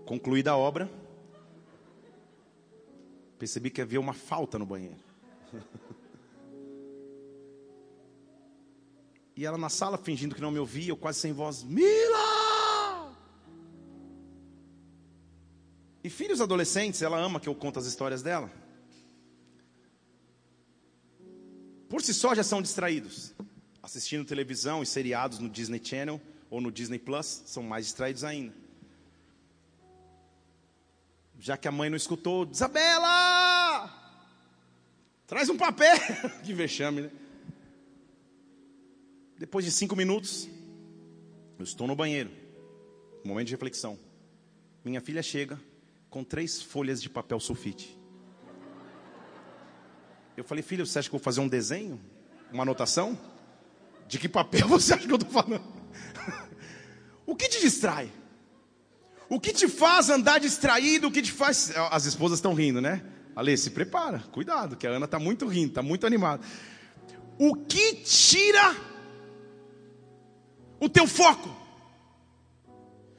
Concluída 0.05 0.51
a 0.51 0.57
obra, 0.57 0.91
percebi 3.39 3.69
que 3.69 3.81
havia 3.81 4.01
uma 4.01 4.11
falta 4.11 4.59
no 4.59 4.65
banheiro. 4.65 4.97
E 9.33 9.45
ela 9.45 9.57
na 9.57 9.69
sala 9.69 9.97
fingindo 9.97 10.35
que 10.35 10.41
não 10.41 10.51
me 10.51 10.59
ouvia, 10.59 10.91
eu 10.91 10.97
quase 10.97 11.19
sem 11.19 11.31
voz, 11.31 11.63
Mila! 11.63 13.15
E 16.03 16.09
filhos 16.09 16.41
adolescentes, 16.41 17.01
ela 17.01 17.17
ama 17.17 17.39
que 17.39 17.47
eu 17.47 17.55
conto 17.55 17.79
as 17.79 17.85
histórias 17.85 18.21
dela. 18.21 18.51
Por 21.97 22.03
si 22.03 22.13
só 22.13 22.35
já 22.35 22.43
são 22.43 22.61
distraídos. 22.61 23.33
Assistindo 23.81 24.23
televisão 24.23 24.83
e 24.83 24.85
seriados 24.85 25.39
no 25.39 25.49
Disney 25.49 25.81
Channel 25.83 26.21
ou 26.47 26.61
no 26.61 26.71
Disney 26.71 26.99
Plus, 26.99 27.41
são 27.47 27.63
mais 27.63 27.87
distraídos 27.87 28.23
ainda. 28.23 28.53
Já 31.39 31.57
que 31.57 31.67
a 31.67 31.71
mãe 31.71 31.89
não 31.89 31.97
escutou, 31.97 32.47
Isabela! 32.51 33.91
Traz 35.25 35.49
um 35.49 35.57
papel! 35.57 35.97
que 36.45 36.53
vexame, 36.53 37.01
né? 37.01 37.11
Depois 39.39 39.65
de 39.65 39.71
cinco 39.71 39.95
minutos, 39.95 40.47
eu 41.57 41.63
estou 41.63 41.87
no 41.87 41.95
banheiro, 41.95 42.29
momento 43.25 43.47
de 43.47 43.53
reflexão. 43.53 43.97
Minha 44.85 45.01
filha 45.01 45.23
chega 45.23 45.59
com 46.11 46.23
três 46.23 46.61
folhas 46.61 47.01
de 47.01 47.09
papel 47.09 47.39
sulfite. 47.39 47.96
Eu 50.37 50.43
falei, 50.43 50.63
filho, 50.63 50.85
você 50.85 50.99
acha 50.99 51.09
que 51.09 51.15
eu 51.15 51.19
vou 51.19 51.23
fazer 51.23 51.39
um 51.39 51.47
desenho? 51.47 51.99
Uma 52.53 52.61
anotação? 52.61 53.17
De 54.07 54.19
que 54.19 54.29
papel 54.29 54.67
você 54.69 54.93
acha 54.93 55.07
que 55.07 55.11
eu 55.11 55.17
estou 55.17 55.31
falando? 55.31 55.63
o 57.25 57.35
que 57.35 57.49
te 57.49 57.59
distrai? 57.59 58.11
O 59.27 59.39
que 59.39 59.51
te 59.51 59.67
faz 59.67 60.11
andar 60.11 60.39
distraído? 60.39 61.07
O 61.07 61.11
que 61.11 61.23
te 61.23 61.31
faz. 61.31 61.73
As 61.89 62.05
esposas 62.05 62.37
estão 62.37 62.53
rindo, 62.53 62.79
né? 62.79 63.03
Ale, 63.35 63.57
se 63.57 63.71
prepara, 63.71 64.19
cuidado, 64.31 64.75
que 64.75 64.87
a 64.87 64.91
Ana 64.91 65.05
está 65.05 65.19
muito 65.19 65.47
rindo, 65.47 65.69
está 65.69 65.81
muito 65.81 66.07
animada. 66.07 66.41
O 67.37 67.55
que 67.55 67.95
tira 67.95 68.75
o 70.79 70.87
teu 70.87 71.07
foco? 71.07 71.49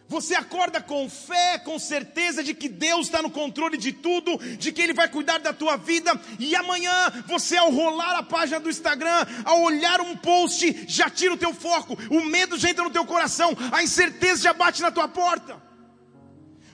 Você 0.09 0.35
acorda 0.35 0.81
com 0.81 1.09
fé, 1.09 1.59
com 1.59 1.79
certeza 1.79 2.43
de 2.43 2.55
que 2.55 2.67
Deus 2.67 3.07
está 3.07 3.21
no 3.21 3.31
controle 3.31 3.77
de 3.77 3.93
tudo, 3.93 4.39
de 4.57 4.73
que 4.73 4.81
Ele 4.81 4.95
vai 4.95 5.07
cuidar 5.07 5.39
da 5.39 5.53
tua 5.53 5.77
vida, 5.77 6.19
e 6.39 6.57
amanhã 6.57 7.13
você, 7.27 7.59
ao 7.59 7.71
rolar 7.71 8.17
a 8.17 8.23
página 8.23 8.59
do 8.59 8.71
Instagram, 8.71 9.27
ao 9.45 9.61
olhar 9.61 10.01
um 10.01 10.17
post, 10.17 10.87
já 10.89 11.11
tira 11.11 11.35
o 11.35 11.37
teu 11.37 11.53
foco, 11.53 11.97
o 12.11 12.25
medo 12.25 12.57
já 12.57 12.71
entra 12.71 12.85
no 12.85 12.91
teu 12.91 13.05
coração, 13.05 13.55
a 13.71 13.83
incerteza 13.83 14.45
já 14.45 14.55
bate 14.55 14.81
na 14.81 14.91
tua 14.91 15.09
porta. 15.09 15.63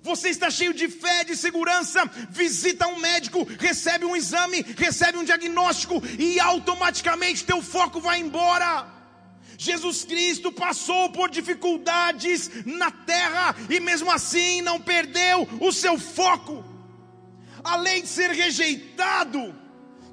Você 0.01 0.29
está 0.29 0.49
cheio 0.49 0.73
de 0.73 0.87
fé, 0.87 1.25
de 1.25 1.35
segurança, 1.35 2.09
visita 2.31 2.87
um 2.87 3.01
médico, 3.01 3.42
recebe 3.59 4.05
um 4.05 4.14
exame, 4.14 4.64
recebe 4.77 5.18
um 5.18 5.25
diagnóstico, 5.25 6.01
e 6.18 6.38
automaticamente 6.38 7.44
teu 7.44 7.61
foco 7.61 8.01
vai 8.01 8.20
embora. 8.20 8.87
Jesus 9.59 10.05
Cristo 10.05 10.53
passou 10.53 11.11
por 11.11 11.31
dificuldades 11.31 12.51
na 12.64 12.90
terra 12.90 13.55
e 13.69 13.81
mesmo 13.81 14.11
assim 14.11 14.62
não 14.62 14.81
perdeu 14.81 15.49
o 15.61 15.73
seu 15.73 15.99
foco. 15.99 16.64
Além 17.62 18.03
de 18.03 18.09
ser 18.09 18.31
rejeitado, 18.31 19.55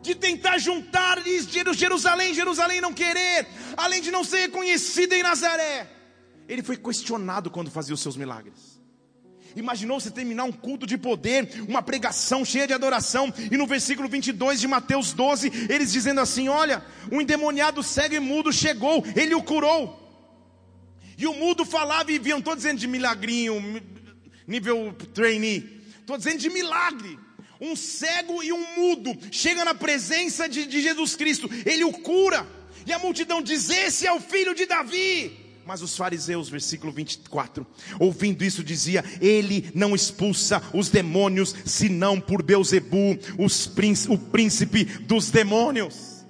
de 0.02 0.16
tentar 0.16 0.58
juntar 0.58 1.20
Jerusalém, 1.74 2.34
Jerusalém 2.34 2.82
não 2.82 2.94
querer, 2.94 3.48
além 3.78 4.02
de 4.02 4.10
não 4.12 4.24
ser 4.24 4.42
reconhecido 4.42 5.14
em 5.14 5.24
Nazaré, 5.24 5.90
ele 6.48 6.64
foi 6.64 6.78
questionado 6.78 7.50
quando 7.50 7.70
fazia 7.70 7.94
os 7.94 8.02
seus 8.02 8.18
milagres. 8.18 8.71
Imaginou 9.56 10.00
você 10.00 10.10
terminar 10.10 10.44
um 10.46 10.52
culto 10.52 10.86
de 10.86 10.98
poder, 10.98 11.64
uma 11.68 11.82
pregação 11.82 12.46
cheia 12.46 12.68
de 12.68 12.74
adoração, 12.74 13.34
e 13.52 13.58
no 13.58 13.68
versículo 13.68 14.08
22 14.08 14.60
de 14.60 14.68
Mateus 14.68 15.14
12, 15.14 15.52
eles 15.70 15.92
dizendo 15.92 16.22
assim: 16.22 16.50
Olha, 16.50 16.84
um 17.12 17.22
endemoniado 17.22 17.84
cego 17.84 18.16
e 18.16 18.20
mudo 18.20 18.52
chegou, 18.52 19.04
ele 19.16 19.36
o 19.36 19.44
curou. 19.44 20.00
E 21.18 21.28
o 21.28 21.34
mudo 21.34 21.64
falava 21.66 22.12
e 22.12 22.18
viam 22.18 22.42
todos 22.42 22.64
dizendo 22.64 22.80
de 22.80 22.88
milagrinho, 22.88 23.82
nível 24.48 24.96
trainee. 25.14 25.82
Estou 26.00 26.18
dizendo 26.18 26.40
de 26.40 26.50
milagre. 26.50 27.20
Um 27.60 27.76
cego 27.76 28.42
e 28.42 28.52
um 28.52 28.66
mudo 28.76 29.16
chega 29.32 29.64
na 29.64 29.76
presença 29.76 30.50
de, 30.50 30.66
de 30.66 30.82
Jesus 30.82 31.16
Cristo, 31.16 31.48
ele 31.64 31.84
o 31.84 31.94
cura, 31.94 32.48
e 32.88 32.92
a 32.92 32.98
multidão 32.98 33.42
diz: 33.42 33.70
Esse 33.70 34.08
é 34.08 34.12
o 34.12 34.20
filho 34.20 34.56
de 34.56 34.66
Davi. 34.66 35.51
Mas 35.66 35.82
os 35.82 35.96
fariseus, 35.96 36.50
versículo 36.50 36.92
24, 36.92 37.66
ouvindo 38.00 38.44
isso, 38.44 38.64
dizia: 38.64 39.04
Ele 39.22 39.72
não 39.76 39.96
expulsa 39.96 40.62
os 40.74 40.90
demônios, 40.90 41.56
senão 41.66 42.20
por 42.20 42.42
Beuzebu, 42.42 43.18
o 44.10 44.18
príncipe 44.18 44.86
dos 44.86 45.30
demônios. 45.30 46.22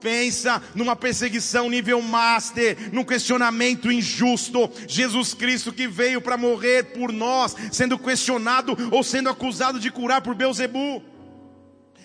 Pensa 0.00 0.60
numa 0.74 0.96
perseguição 0.96 1.70
nível 1.70 2.02
master, 2.02 2.76
num 2.92 3.04
questionamento 3.04 3.90
injusto. 3.90 4.68
Jesus 4.88 5.32
Cristo 5.32 5.72
que 5.72 5.86
veio 5.86 6.20
para 6.20 6.36
morrer 6.36 6.86
por 6.86 7.12
nós, 7.12 7.54
sendo 7.70 7.96
questionado 7.96 8.76
ou 8.90 9.04
sendo 9.04 9.28
acusado 9.28 9.78
de 9.78 9.90
curar 9.90 10.20
por 10.20 10.34
Beuzebu. 10.34 11.11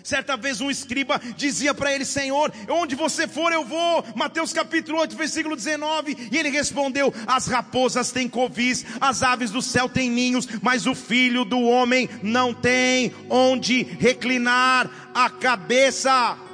Certa 0.08 0.38
vez 0.38 0.62
um 0.62 0.72
escriba 0.72 1.20
dizia 1.36 1.74
para 1.74 1.92
ele: 1.92 2.06
Senhor, 2.06 2.50
onde 2.70 2.96
você 2.96 3.28
for 3.28 3.52
eu 3.52 3.66
vou. 3.66 4.06
Mateus 4.16 4.54
capítulo 4.54 5.00
8, 5.00 5.18
versículo 5.18 5.54
19. 5.54 6.30
E 6.32 6.38
ele 6.38 6.48
respondeu: 6.48 7.14
As 7.28 7.48
raposas 7.48 8.10
têm 8.10 8.30
covis, 8.30 8.86
as 9.02 9.22
aves 9.22 9.52
do 9.52 9.62
céu 9.62 9.90
têm 9.90 10.10
ninhos, 10.10 10.48
mas 10.62 10.88
o 10.88 10.96
filho 10.96 11.44
do 11.44 11.60
homem 11.60 12.10
não 12.24 12.54
tem 12.54 13.14
onde 13.30 13.84
reclinar 13.84 14.90
a 15.14 15.30
cabeça. 15.30 16.47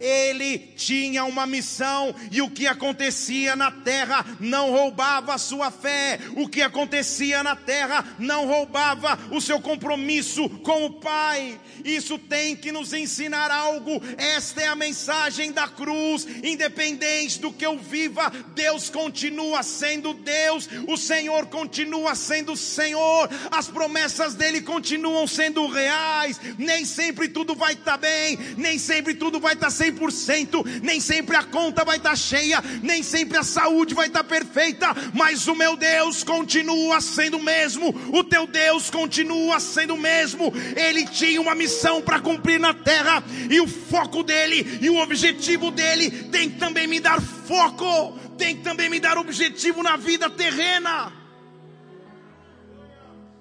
Ele 0.00 0.58
tinha 0.76 1.24
uma 1.24 1.46
missão 1.46 2.14
e 2.30 2.40
o 2.40 2.50
que 2.50 2.66
acontecia 2.66 3.56
na 3.56 3.70
terra 3.70 4.24
não 4.38 4.70
roubava 4.70 5.34
a 5.34 5.38
sua 5.38 5.70
fé, 5.70 6.18
o 6.36 6.48
que 6.48 6.62
acontecia 6.62 7.42
na 7.42 7.56
terra 7.56 8.04
não 8.18 8.46
roubava 8.46 9.18
o 9.30 9.40
seu 9.40 9.60
compromisso 9.60 10.48
com 10.60 10.86
o 10.86 10.92
Pai. 10.94 11.58
Isso 11.84 12.18
tem 12.18 12.56
que 12.56 12.72
nos 12.72 12.92
ensinar 12.92 13.50
algo. 13.50 14.00
Esta 14.16 14.62
é 14.62 14.66
a 14.68 14.76
mensagem 14.76 15.52
da 15.52 15.68
cruz. 15.68 16.26
Independente 16.42 17.40
do 17.40 17.52
que 17.52 17.64
eu 17.64 17.78
viva, 17.78 18.30
Deus 18.54 18.90
continua 18.90 19.62
sendo 19.62 20.14
Deus, 20.14 20.68
o 20.86 20.96
Senhor 20.96 21.46
continua 21.46 22.14
sendo 22.14 22.56
Senhor, 22.56 23.28
as 23.50 23.68
promessas 23.68 24.34
dele 24.34 24.60
continuam 24.60 25.26
sendo 25.26 25.66
reais. 25.66 26.40
Nem 26.58 26.84
sempre 26.84 27.28
tudo 27.28 27.54
vai 27.54 27.74
estar 27.74 27.92
tá 27.92 27.98
bem, 27.98 28.38
nem 28.56 28.78
sempre 28.78 29.14
tudo 29.14 29.40
vai 29.40 29.54
estar 29.54 29.66
tá 29.66 29.70
100%, 29.92 30.82
nem 30.82 31.00
sempre 31.00 31.36
a 31.36 31.42
conta 31.42 31.84
vai 31.84 31.96
estar 31.96 32.10
tá 32.10 32.16
cheia, 32.16 32.62
nem 32.82 33.02
sempre 33.02 33.38
a 33.38 33.42
saúde 33.42 33.94
vai 33.94 34.06
estar 34.06 34.22
tá 34.22 34.28
perfeita, 34.28 34.88
mas 35.14 35.46
o 35.48 35.54
meu 35.54 35.76
Deus 35.76 36.22
continua 36.22 37.00
sendo 37.00 37.38
o 37.38 37.42
mesmo, 37.42 37.94
o 38.12 38.24
teu 38.24 38.46
Deus 38.46 38.90
continua 38.90 39.60
sendo 39.60 39.94
o 39.94 39.98
mesmo. 39.98 40.52
Ele 40.76 41.06
tinha 41.06 41.40
uma 41.40 41.54
missão 41.54 42.02
para 42.02 42.20
cumprir 42.20 42.60
na 42.60 42.74
terra, 42.74 43.22
e 43.50 43.60
o 43.60 43.66
foco 43.66 44.22
dele 44.22 44.78
e 44.80 44.90
o 44.90 44.96
objetivo 44.96 45.70
dele 45.70 46.10
tem 46.24 46.50
que 46.50 46.58
também 46.58 46.86
me 46.86 47.00
dar 47.00 47.20
foco, 47.20 48.18
tem 48.36 48.56
que 48.56 48.62
também 48.62 48.88
me 48.88 49.00
dar 49.00 49.18
objetivo 49.18 49.82
na 49.82 49.96
vida 49.96 50.28
terrena. 50.30 51.12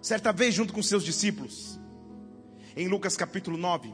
Certa 0.01 0.31
vez, 0.31 0.53
junto 0.55 0.73
com 0.73 0.81
seus 0.81 1.03
discípulos, 1.03 1.79
em 2.75 2.87
Lucas 2.87 3.17
capítulo 3.17 3.57
9, 3.57 3.93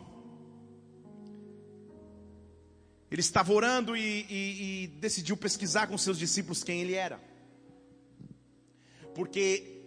Ele 3.14 3.22
estava 3.22 3.54
orando 3.54 3.96
e, 3.96 4.26
e, 4.28 4.84
e 4.86 4.88
decidiu 4.88 5.38
pesquisar 5.38 5.86
com 5.86 5.96
seus 6.00 6.18
discípulos 6.18 6.64
quem 6.64 6.82
ele 6.82 6.96
era. 6.96 7.22
Porque 9.14 9.84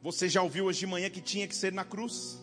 você 0.00 0.28
já 0.28 0.42
ouviu 0.42 0.66
hoje 0.66 0.78
de 0.78 0.86
manhã 0.86 1.10
que 1.10 1.20
tinha 1.20 1.48
que 1.48 1.56
ser 1.56 1.72
na 1.72 1.84
cruz. 1.84 2.38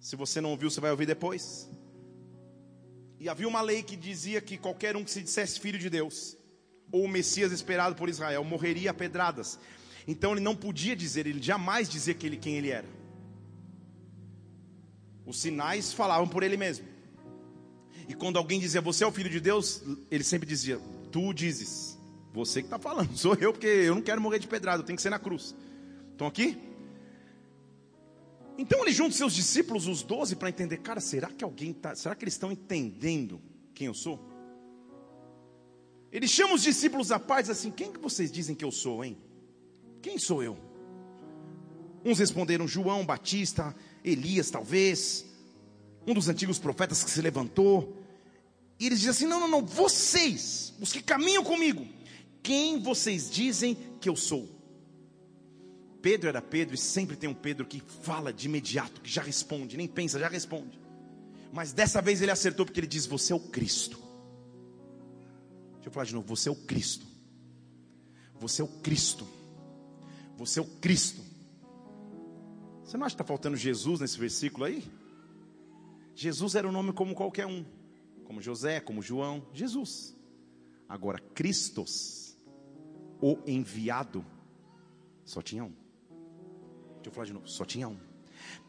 Se 0.00 0.16
você 0.16 0.40
não 0.40 0.52
ouviu, 0.52 0.70
você 0.70 0.80
vai 0.80 0.90
ouvir 0.90 1.04
depois. 1.04 1.70
E 3.20 3.28
havia 3.28 3.46
uma 3.46 3.60
lei 3.60 3.82
que 3.82 3.96
dizia 3.96 4.40
que 4.40 4.56
qualquer 4.56 4.96
um 4.96 5.04
que 5.04 5.10
se 5.10 5.20
dissesse 5.20 5.60
filho 5.60 5.78
de 5.78 5.90
Deus, 5.90 6.34
ou 6.90 7.04
o 7.04 7.08
Messias 7.08 7.52
esperado 7.52 7.94
por 7.94 8.08
Israel, 8.08 8.42
morreria 8.44 8.92
a 8.92 8.94
pedradas. 8.94 9.58
Então 10.08 10.32
ele 10.32 10.40
não 10.40 10.56
podia 10.56 10.96
dizer, 10.96 11.26
ele 11.26 11.42
jamais 11.42 11.86
dizia 11.86 12.14
que 12.14 12.26
ele, 12.26 12.38
quem 12.38 12.56
ele 12.56 12.70
era. 12.70 12.88
Os 15.26 15.38
sinais 15.38 15.92
falavam 15.92 16.26
por 16.26 16.42
ele 16.42 16.56
mesmo. 16.56 16.93
E 18.08 18.14
quando 18.14 18.36
alguém 18.36 18.60
dizia, 18.60 18.80
você 18.80 19.04
é 19.04 19.06
o 19.06 19.12
filho 19.12 19.30
de 19.30 19.40
Deus, 19.40 19.82
ele 20.10 20.24
sempre 20.24 20.46
dizia, 20.46 20.80
tu 21.10 21.32
dizes. 21.32 21.98
Você 22.32 22.60
que 22.60 22.66
está 22.66 22.78
falando, 22.78 23.14
sou 23.16 23.34
eu, 23.34 23.52
porque 23.52 23.66
eu 23.66 23.94
não 23.94 24.02
quero 24.02 24.20
morrer 24.20 24.38
de 24.38 24.48
pedrada, 24.48 24.82
eu 24.82 24.86
tenho 24.86 24.96
que 24.96 25.02
ser 25.02 25.10
na 25.10 25.18
cruz. 25.18 25.54
Estão 26.12 26.26
aqui? 26.26 26.58
Então 28.56 28.82
ele 28.82 28.92
junta 28.92 29.14
seus 29.14 29.34
discípulos, 29.34 29.86
os 29.86 30.02
doze, 30.02 30.36
para 30.36 30.48
entender, 30.48 30.78
cara, 30.78 31.00
será 31.00 31.28
que 31.28 31.42
alguém 31.42 31.70
está, 31.70 31.94
será 31.94 32.14
que 32.14 32.24
eles 32.24 32.34
estão 32.34 32.52
entendendo 32.52 33.40
quem 33.74 33.86
eu 33.86 33.94
sou? 33.94 34.20
Ele 36.12 36.28
chama 36.28 36.54
os 36.54 36.62
discípulos 36.62 37.10
à 37.10 37.18
parte 37.18 37.50
assim, 37.50 37.70
quem 37.70 37.92
que 37.92 37.98
vocês 37.98 38.30
dizem 38.30 38.54
que 38.54 38.64
eu 38.64 38.70
sou, 38.70 39.04
hein? 39.04 39.18
Quem 40.00 40.18
sou 40.18 40.42
eu? 40.42 40.56
Uns 42.04 42.18
responderam 42.18 42.68
João 42.68 43.04
Batista, 43.04 43.74
Elias 44.04 44.50
talvez, 44.50 45.24
um 46.06 46.14
dos 46.14 46.28
antigos 46.28 46.58
profetas 46.58 47.02
que 47.02 47.10
se 47.10 47.20
levantou. 47.20 47.96
E 48.78 48.86
eles 48.86 48.98
dizem 48.98 49.10
assim: 49.10 49.26
não, 49.26 49.40
não, 49.40 49.48
não, 49.48 49.64
vocês, 49.64 50.74
os 50.80 50.92
que 50.92 51.02
caminham 51.02 51.44
comigo, 51.44 51.86
quem 52.42 52.80
vocês 52.80 53.30
dizem 53.30 53.76
que 54.00 54.08
eu 54.08 54.16
sou? 54.16 54.48
Pedro 56.02 56.28
era 56.28 56.42
Pedro 56.42 56.74
e 56.74 56.78
sempre 56.78 57.16
tem 57.16 57.30
um 57.30 57.34
Pedro 57.34 57.64
que 57.64 57.82
fala 58.02 58.30
de 58.30 58.46
imediato, 58.46 59.00
que 59.00 59.10
já 59.10 59.22
responde, 59.22 59.76
nem 59.76 59.88
pensa, 59.88 60.18
já 60.18 60.28
responde. 60.28 60.78
Mas 61.50 61.72
dessa 61.72 62.02
vez 62.02 62.20
ele 62.20 62.30
acertou 62.30 62.66
porque 62.66 62.80
ele 62.80 62.86
diz: 62.86 63.06
Você 63.06 63.32
é 63.32 63.36
o 63.36 63.40
Cristo. 63.40 63.98
Deixa 65.74 65.88
eu 65.88 65.92
falar 65.92 66.04
de 66.04 66.14
novo: 66.14 66.26
Você 66.26 66.48
é 66.48 66.52
o 66.52 66.56
Cristo. 66.56 67.06
Você 68.38 68.60
é 68.60 68.64
o 68.64 68.68
Cristo. 68.68 69.26
Você 70.36 70.58
é 70.58 70.62
o 70.62 70.66
Cristo. 70.66 71.22
Você 72.84 72.98
não 72.98 73.06
acha 73.06 73.14
que 73.16 73.22
está 73.22 73.26
faltando 73.26 73.56
Jesus 73.56 74.00
nesse 74.00 74.18
versículo 74.18 74.64
aí? 74.66 74.84
Jesus 76.14 76.54
era 76.54 76.68
um 76.68 76.72
nome 76.72 76.92
como 76.92 77.14
qualquer 77.14 77.46
um, 77.46 77.64
como 78.24 78.40
José, 78.40 78.80
como 78.80 79.02
João, 79.02 79.46
Jesus. 79.52 80.16
Agora, 80.88 81.18
Cristos, 81.18 82.36
o 83.20 83.38
enviado, 83.46 84.24
só 85.24 85.42
tinha 85.42 85.64
um. 85.64 85.72
Deixa 86.96 87.08
eu 87.08 87.12
falar 87.12 87.26
de 87.26 87.32
novo, 87.32 87.48
só 87.48 87.64
tinha 87.64 87.88
um. 87.88 87.96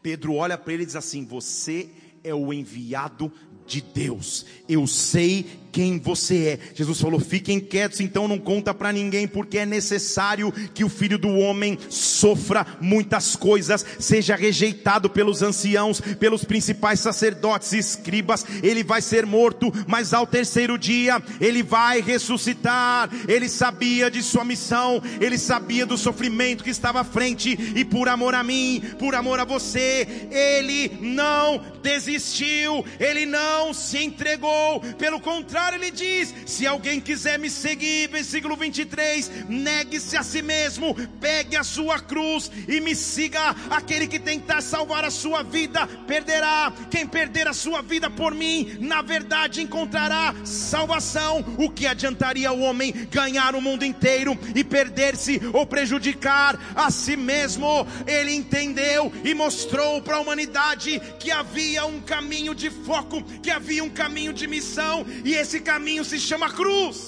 Pedro 0.02 0.34
olha 0.34 0.58
para 0.58 0.72
ele 0.72 0.82
e 0.82 0.86
diz 0.86 0.96
assim: 0.96 1.24
Você 1.24 1.90
é 2.24 2.34
o 2.34 2.52
enviado 2.52 3.32
de 3.66 3.80
Deus. 3.80 4.46
Eu 4.68 4.86
sei 4.86 5.44
quem 5.76 5.98
você 5.98 6.36
é. 6.46 6.58
Jesus 6.74 6.98
falou: 6.98 7.20
fiquem 7.20 7.60
quietos, 7.60 8.00
então 8.00 8.26
não 8.26 8.38
conta 8.38 8.72
para 8.72 8.90
ninguém, 8.90 9.28
porque 9.28 9.58
é 9.58 9.66
necessário 9.66 10.50
que 10.72 10.82
o 10.82 10.88
filho 10.88 11.18
do 11.18 11.28
homem 11.28 11.78
sofra 11.90 12.66
muitas 12.80 13.36
coisas, 13.36 13.84
seja 13.98 14.34
rejeitado 14.34 15.10
pelos 15.10 15.42
anciãos, 15.42 16.00
pelos 16.00 16.46
principais 16.46 17.00
sacerdotes 17.00 17.74
e 17.74 17.78
escribas. 17.78 18.46
Ele 18.62 18.82
vai 18.82 19.02
ser 19.02 19.26
morto, 19.26 19.70
mas 19.86 20.14
ao 20.14 20.26
terceiro 20.26 20.78
dia 20.78 21.22
ele 21.42 21.62
vai 21.62 22.00
ressuscitar. 22.00 23.10
Ele 23.28 23.46
sabia 23.46 24.10
de 24.10 24.22
sua 24.22 24.46
missão, 24.46 25.02
ele 25.20 25.36
sabia 25.36 25.84
do 25.84 25.98
sofrimento 25.98 26.64
que 26.64 26.70
estava 26.70 27.02
à 27.02 27.04
frente, 27.04 27.50
e 27.76 27.84
por 27.84 28.08
amor 28.08 28.34
a 28.34 28.42
mim, 28.42 28.82
por 28.98 29.14
amor 29.14 29.40
a 29.40 29.44
você, 29.44 30.26
ele 30.30 30.96
não 31.02 31.60
desistiu, 31.82 32.82
ele 32.98 33.26
não 33.26 33.74
se 33.74 34.02
entregou, 34.02 34.80
pelo 34.96 35.20
contrário, 35.20 35.65
ele 35.74 35.90
diz: 35.90 36.34
se 36.46 36.66
alguém 36.66 37.00
quiser 37.00 37.38
me 37.38 37.50
seguir, 37.50 38.08
versículo 38.08 38.56
23, 38.56 39.48
negue-se 39.48 40.16
a 40.16 40.22
si 40.22 40.42
mesmo, 40.42 40.94
pegue 41.20 41.56
a 41.56 41.64
sua 41.64 42.00
cruz 42.00 42.50
e 42.68 42.80
me 42.80 42.94
siga. 42.94 43.54
Aquele 43.70 44.06
que 44.06 44.18
tentar 44.18 44.60
salvar 44.60 45.04
a 45.04 45.10
sua 45.10 45.42
vida, 45.42 45.86
perderá. 46.06 46.72
Quem 46.90 47.06
perder 47.06 47.48
a 47.48 47.52
sua 47.52 47.82
vida 47.82 48.10
por 48.10 48.34
mim, 48.34 48.76
na 48.80 49.02
verdade 49.02 49.62
encontrará 49.62 50.34
salvação. 50.44 51.44
O 51.58 51.70
que 51.70 51.86
adiantaria 51.86 52.52
o 52.52 52.60
homem 52.60 52.92
ganhar 53.10 53.54
o 53.54 53.60
mundo 53.60 53.84
inteiro 53.84 54.38
e 54.54 54.62
perder-se 54.62 55.40
ou 55.52 55.66
prejudicar 55.66 56.58
a 56.74 56.90
si 56.90 57.16
mesmo? 57.16 57.86
Ele 58.06 58.34
entendeu 58.34 59.12
e 59.24 59.34
mostrou 59.34 60.00
para 60.02 60.16
a 60.16 60.20
humanidade 60.20 61.00
que 61.18 61.30
havia 61.30 61.84
um 61.86 62.00
caminho 62.00 62.54
de 62.54 62.70
foco, 62.70 63.22
que 63.42 63.50
havia 63.50 63.82
um 63.82 63.90
caminho 63.90 64.32
de 64.32 64.46
missão, 64.46 65.06
e 65.24 65.34
esse 65.34 65.55
esse 65.56 65.64
caminho 65.64 66.04
se 66.04 66.18
chama 66.20 66.52
cruz. 66.52 66.98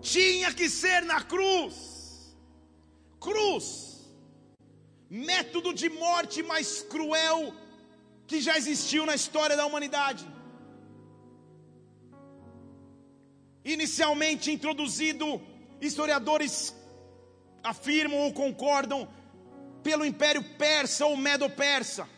Tinha 0.00 0.52
que 0.52 0.68
ser 0.68 1.02
na 1.02 1.20
cruz. 1.20 2.34
Cruz, 3.20 3.66
método 5.10 5.74
de 5.74 5.90
morte 5.90 6.42
mais 6.42 6.80
cruel 6.82 7.52
que 8.26 8.40
já 8.40 8.56
existiu 8.56 9.04
na 9.04 9.14
história 9.14 9.56
da 9.58 9.66
humanidade. 9.66 10.26
Inicialmente 13.62 14.50
introduzido, 14.50 15.38
historiadores 15.82 16.74
afirmam 17.62 18.20
ou 18.20 18.32
concordam 18.32 19.06
pelo 19.82 20.06
Império 20.06 20.42
Persa 20.56 21.04
ou 21.04 21.14
Medo-Persa, 21.14 22.08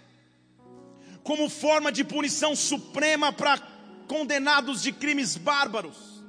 como 1.25 1.51
forma 1.51 1.91
de 1.91 2.05
punição 2.05 2.55
suprema 2.55 3.33
para 3.33 3.72
condenados 4.09 4.83
de 4.83 4.93
crimes 4.93 5.37
bárbaros. 5.37 6.23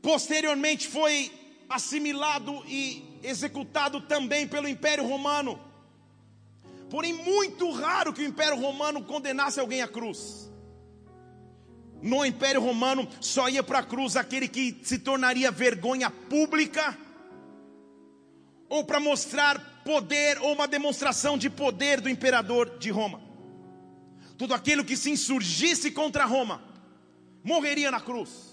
Posteriormente 0.00 0.88
foi 0.88 1.30
assimilado 1.68 2.62
e 2.66 3.18
executado 3.22 4.00
também 4.00 4.46
pelo 4.46 4.68
Império 4.68 5.06
Romano. 5.06 5.58
Porém, 6.90 7.14
muito 7.14 7.70
raro 7.70 8.12
que 8.12 8.20
o 8.20 8.26
Império 8.26 8.60
Romano 8.60 9.02
condenasse 9.04 9.58
alguém 9.58 9.80
à 9.80 9.88
cruz. 9.88 10.50
No 12.02 12.26
Império 12.26 12.60
Romano 12.60 13.08
só 13.20 13.48
ia 13.48 13.62
para 13.62 13.78
a 13.78 13.82
cruz 13.82 14.16
aquele 14.16 14.48
que 14.48 14.80
se 14.82 14.98
tornaria 14.98 15.52
vergonha 15.52 16.10
pública, 16.10 16.98
ou 18.68 18.84
para 18.84 18.98
mostrar 18.98 19.82
poder, 19.84 20.38
ou 20.40 20.52
uma 20.52 20.66
demonstração 20.66 21.38
de 21.38 21.48
poder 21.48 22.00
do 22.00 22.10
imperador 22.10 22.76
de 22.78 22.90
Roma. 22.90 23.21
Todo 24.42 24.54
aquele 24.54 24.82
que 24.82 24.96
se 24.96 25.10
insurgisse 25.10 25.90
contra 25.90 26.24
Roma 26.24 26.56
morreria 27.44 27.90
na 27.90 28.00
cruz 28.00 28.52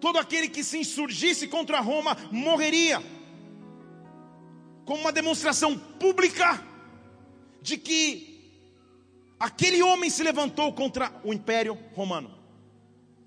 todo 0.00 0.18
aquele 0.18 0.48
que 0.48 0.62
se 0.62 0.78
insurgisse 0.78 1.48
contra 1.48 1.80
Roma 1.80 2.16
morreria. 2.30 3.02
Como 4.84 5.00
uma 5.00 5.12
demonstração 5.12 5.76
pública 5.76 6.62
de 7.60 7.76
que 7.76 8.62
aquele 9.38 9.82
homem 9.82 10.08
se 10.08 10.22
levantou 10.22 10.72
contra 10.72 11.12
o 11.24 11.32
império 11.32 11.76
romano. 11.94 12.30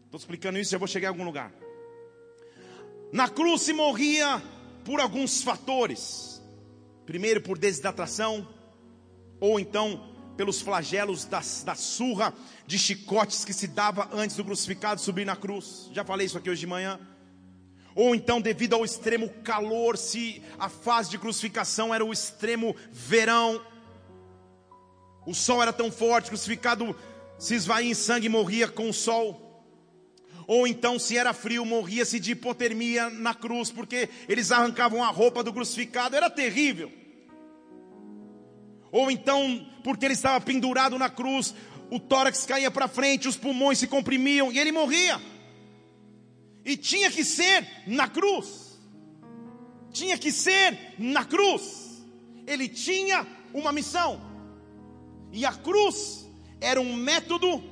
Estou 0.06 0.18
explicando 0.18 0.58
isso, 0.58 0.72
já 0.72 0.78
vou 0.78 0.88
chegar 0.88 1.10
em 1.10 1.12
algum 1.12 1.26
lugar. 1.26 1.52
Na 3.12 3.28
cruz 3.28 3.64
se 3.64 3.74
morria 3.74 4.42
por 4.86 5.00
alguns 5.00 5.42
fatores. 5.42 6.42
Primeiro, 7.06 7.42
por 7.42 7.58
desidratação, 7.58 8.48
ou 9.40 9.60
então 9.60 10.16
pelos 10.40 10.62
flagelos 10.62 11.26
da, 11.26 11.42
da 11.66 11.76
surra 11.76 12.34
de 12.66 12.80
chicotes 12.80 13.44
que 13.44 13.52
se 13.52 13.68
dava 13.68 14.08
antes 14.14 14.38
do 14.38 14.46
crucificado 14.46 15.02
subir 15.02 15.26
na 15.26 15.36
cruz. 15.36 15.90
Já 15.92 16.06
falei 16.06 16.28
isso 16.28 16.38
aqui 16.38 16.50
hoje 16.50 16.62
de 16.62 16.66
manhã. 16.66 16.98
Ou 17.94 18.16
então, 18.16 18.40
devido 18.40 18.74
ao 18.74 18.86
extremo 18.86 19.28
calor, 19.44 19.98
se 19.98 20.42
a 20.58 20.70
fase 20.70 21.10
de 21.10 21.18
crucificação 21.18 21.94
era 21.94 22.06
o 22.06 22.14
extremo 22.14 22.74
verão, 22.90 23.62
o 25.28 25.34
sol 25.34 25.62
era 25.62 25.74
tão 25.74 25.92
forte, 25.92 26.30
crucificado 26.30 26.96
se 27.38 27.56
esvaía 27.56 27.92
em 27.92 27.94
sangue 27.94 28.28
e 28.28 28.30
morria 28.30 28.70
com 28.70 28.90
o 28.90 28.94
sol. 28.94 29.62
Ou 30.48 30.66
então, 30.66 30.98
se 30.98 31.18
era 31.18 31.34
frio, 31.34 31.66
morria-se 31.66 32.18
de 32.18 32.32
hipotermia 32.32 33.10
na 33.10 33.34
cruz, 33.34 33.72
porque 33.72 34.08
eles 34.30 34.54
arrancavam 34.54 35.04
a 35.04 35.10
roupa 35.10 35.44
do 35.44 35.52
crucificado, 35.52 36.16
era 36.16 36.30
terrível 36.30 36.99
ou 38.92 39.10
então 39.10 39.66
porque 39.84 40.06
ele 40.06 40.14
estava 40.14 40.40
pendurado 40.42 40.98
na 40.98 41.10
cruz, 41.10 41.54
o 41.90 42.00
tórax 42.00 42.46
caía 42.46 42.70
para 42.70 42.88
frente, 42.88 43.28
os 43.28 43.38
pulmões 43.38 43.80
se 43.80 43.88
comprimiam 43.88 44.52
e 44.52 44.60
ele 44.60 44.72
morria. 44.72 45.20
E 46.64 46.78
tinha 46.78 47.10
que 47.10 47.24
ser 47.24 47.68
na 47.88 48.08
cruz. 48.08 48.80
Tinha 49.92 50.18
que 50.18 50.32
ser 50.32 50.96
na 51.00 51.26
cruz. 51.26 52.04
Ele 52.46 52.68
tinha 52.68 53.26
uma 53.54 53.72
missão. 53.72 54.22
E 55.32 55.46
a 55.46 55.54
cruz 55.54 56.28
era 56.62 56.80
um 56.80 56.96
método 56.96 57.64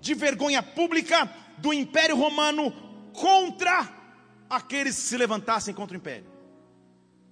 de 0.00 0.14
vergonha 0.14 0.62
pública 0.62 1.30
do 1.58 1.72
Império 1.72 2.16
Romano 2.16 2.72
contra 3.12 3.88
aqueles 4.50 4.96
que 4.96 5.02
se 5.02 5.16
levantassem 5.16 5.72
contra 5.72 5.96
o 5.96 5.98
Império. 5.98 6.26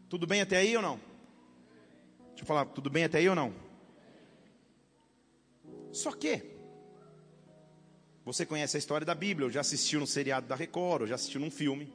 Tudo 0.09 0.27
bem 0.27 0.41
até 0.41 0.59
aí 0.59 0.77
ou 0.77 0.83
não? 0.83 1.12
Deixa 2.43 2.53
eu 2.53 2.57
falar, 2.57 2.65
tudo 2.75 2.91
bem 2.91 3.05
até 3.05 3.19
aí 3.19 3.29
ou 3.29 3.37
não? 3.37 3.55
Só 5.93 6.11
que, 6.11 6.43
você 8.25 8.45
conhece 8.45 8.77
a 8.77 8.81
história 8.81 9.07
da 9.07 9.15
Bíblia, 9.15 9.47
ou 9.47 9.53
já 9.53 9.61
assistiu 9.61 10.01
no 10.01 10.09
seriado 10.09 10.49
da 10.49 10.57
Record, 10.57 11.03
ou 11.03 11.07
já 11.07 11.15
assistiu 11.15 11.41
num 11.41 11.53
filme. 11.53 11.95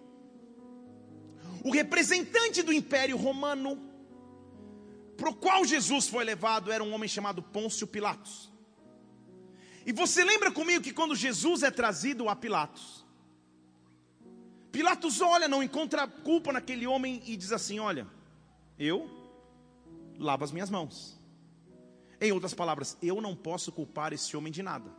O 1.66 1.70
representante 1.70 2.64
do 2.64 2.72
Império 2.72 3.18
Romano, 3.18 3.78
para 5.18 5.32
o 5.32 5.36
qual 5.36 5.66
Jesus 5.66 6.08
foi 6.08 6.24
levado, 6.24 6.72
era 6.72 6.82
um 6.82 6.94
homem 6.94 7.10
chamado 7.10 7.44
Pôncio 7.44 7.86
Pilatos. 7.86 8.50
E 9.86 9.92
você 9.92 10.24
lembra 10.24 10.50
comigo 10.50 10.82
que 10.82 10.94
quando 10.94 11.14
Jesus 11.14 11.62
é 11.62 11.70
trazido 11.70 12.30
a 12.30 12.38
Pilatos, 12.38 13.06
Pilatos 14.72 15.20
olha, 15.20 15.50
não 15.50 15.62
encontra 15.62 16.08
culpa 16.08 16.54
naquele 16.54 16.88
homem 16.88 17.22
e 17.26 17.36
diz 17.36 17.52
assim: 17.52 17.80
Olha, 17.80 18.08
eu 18.80 19.17
lavo 20.18 20.44
as 20.44 20.52
minhas 20.52 20.70
mãos. 20.70 21.20
Em 22.20 22.32
outras 22.32 22.54
palavras, 22.54 22.98
eu 23.02 23.22
não 23.22 23.36
posso 23.36 23.72
culpar 23.72 24.14
esse 24.14 24.36
homem 24.36 24.52
de 24.52 24.64
nada. 24.64 24.90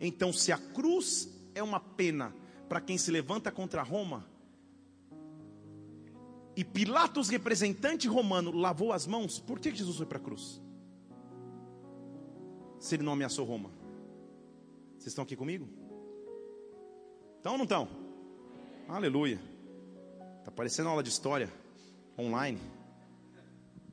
Então, 0.00 0.32
se 0.32 0.52
a 0.52 0.58
cruz 0.58 1.28
é 1.54 1.62
uma 1.62 1.80
pena 1.80 2.34
para 2.68 2.80
quem 2.80 2.98
se 2.98 3.10
levanta 3.10 3.52
contra 3.52 3.82
Roma, 3.82 4.26
e 6.56 6.64
Pilatos, 6.64 7.28
representante 7.28 8.08
romano, 8.08 8.50
lavou 8.50 8.90
as 8.90 9.06
mãos, 9.06 9.38
por 9.38 9.60
que 9.60 9.74
Jesus 9.74 9.98
foi 9.98 10.06
para 10.06 10.16
a 10.16 10.20
cruz? 10.20 10.60
Se 12.78 12.94
ele 12.94 13.02
não 13.02 13.12
ameaçou 13.12 13.44
Roma. 13.44 13.70
Vocês 14.92 15.08
estão 15.08 15.22
aqui 15.22 15.36
comigo? 15.36 15.68
Estão 17.36 17.52
ou 17.52 17.58
não 17.58 17.64
estão? 17.64 17.88
Aleluia. 18.88 19.38
Está 20.38 20.50
parecendo 20.50 20.88
aula 20.88 21.02
de 21.02 21.10
história 21.10 21.52
online. 22.18 22.58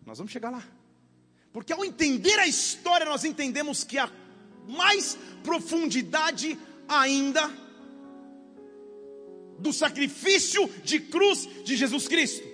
Nós 0.06 0.18
vamos 0.18 0.32
chegar 0.32 0.50
lá. 0.50 0.64
Porque 1.52 1.72
ao 1.72 1.86
entender 1.86 2.38
a 2.40 2.48
história, 2.48 3.06
nós 3.06 3.24
entendemos 3.24 3.84
que 3.84 3.98
há 3.98 4.10
mais 4.68 5.18
profundidade 5.44 6.58
ainda 6.88 7.50
do 9.60 9.72
sacrifício 9.72 10.68
de 10.84 11.00
cruz 11.00 11.48
de 11.64 11.76
Jesus 11.76 12.08
Cristo. 12.08 12.54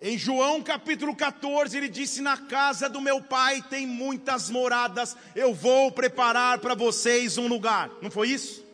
Em 0.00 0.16
João 0.16 0.62
capítulo 0.62 1.14
14, 1.14 1.76
ele 1.76 1.88
disse: 1.88 2.22
Na 2.22 2.36
casa 2.36 2.88
do 2.88 3.00
meu 3.00 3.20
pai 3.20 3.62
tem 3.68 3.86
muitas 3.86 4.48
moradas, 4.48 5.16
eu 5.34 5.52
vou 5.52 5.90
preparar 5.90 6.60
para 6.60 6.74
vocês 6.74 7.36
um 7.36 7.48
lugar. 7.48 7.90
Não 8.00 8.10
foi 8.10 8.30
isso? 8.30 8.64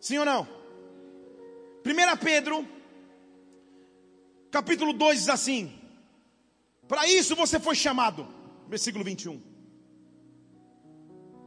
Sim 0.00 0.18
ou 0.18 0.24
não? 0.24 0.48
1 1.86 2.16
Pedro 2.18 2.66
capítulo 4.52 4.92
2 4.92 5.18
diz 5.18 5.28
assim: 5.28 5.72
Para 6.86 7.08
isso 7.08 7.34
você 7.34 7.58
foi 7.58 7.74
chamado, 7.74 8.28
versículo 8.68 9.02
21. 9.02 9.40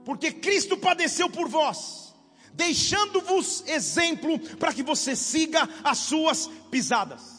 Porque 0.04 0.32
Cristo 0.32 0.76
padeceu 0.78 1.30
por 1.30 1.48
vós, 1.48 2.14
deixando-vos 2.54 3.64
exemplo 3.68 4.38
para 4.58 4.74
que 4.74 4.84
você 4.84 5.16
siga 5.16 5.70
as 5.84 6.00
suas 6.00 6.48
pisadas. 6.70 7.35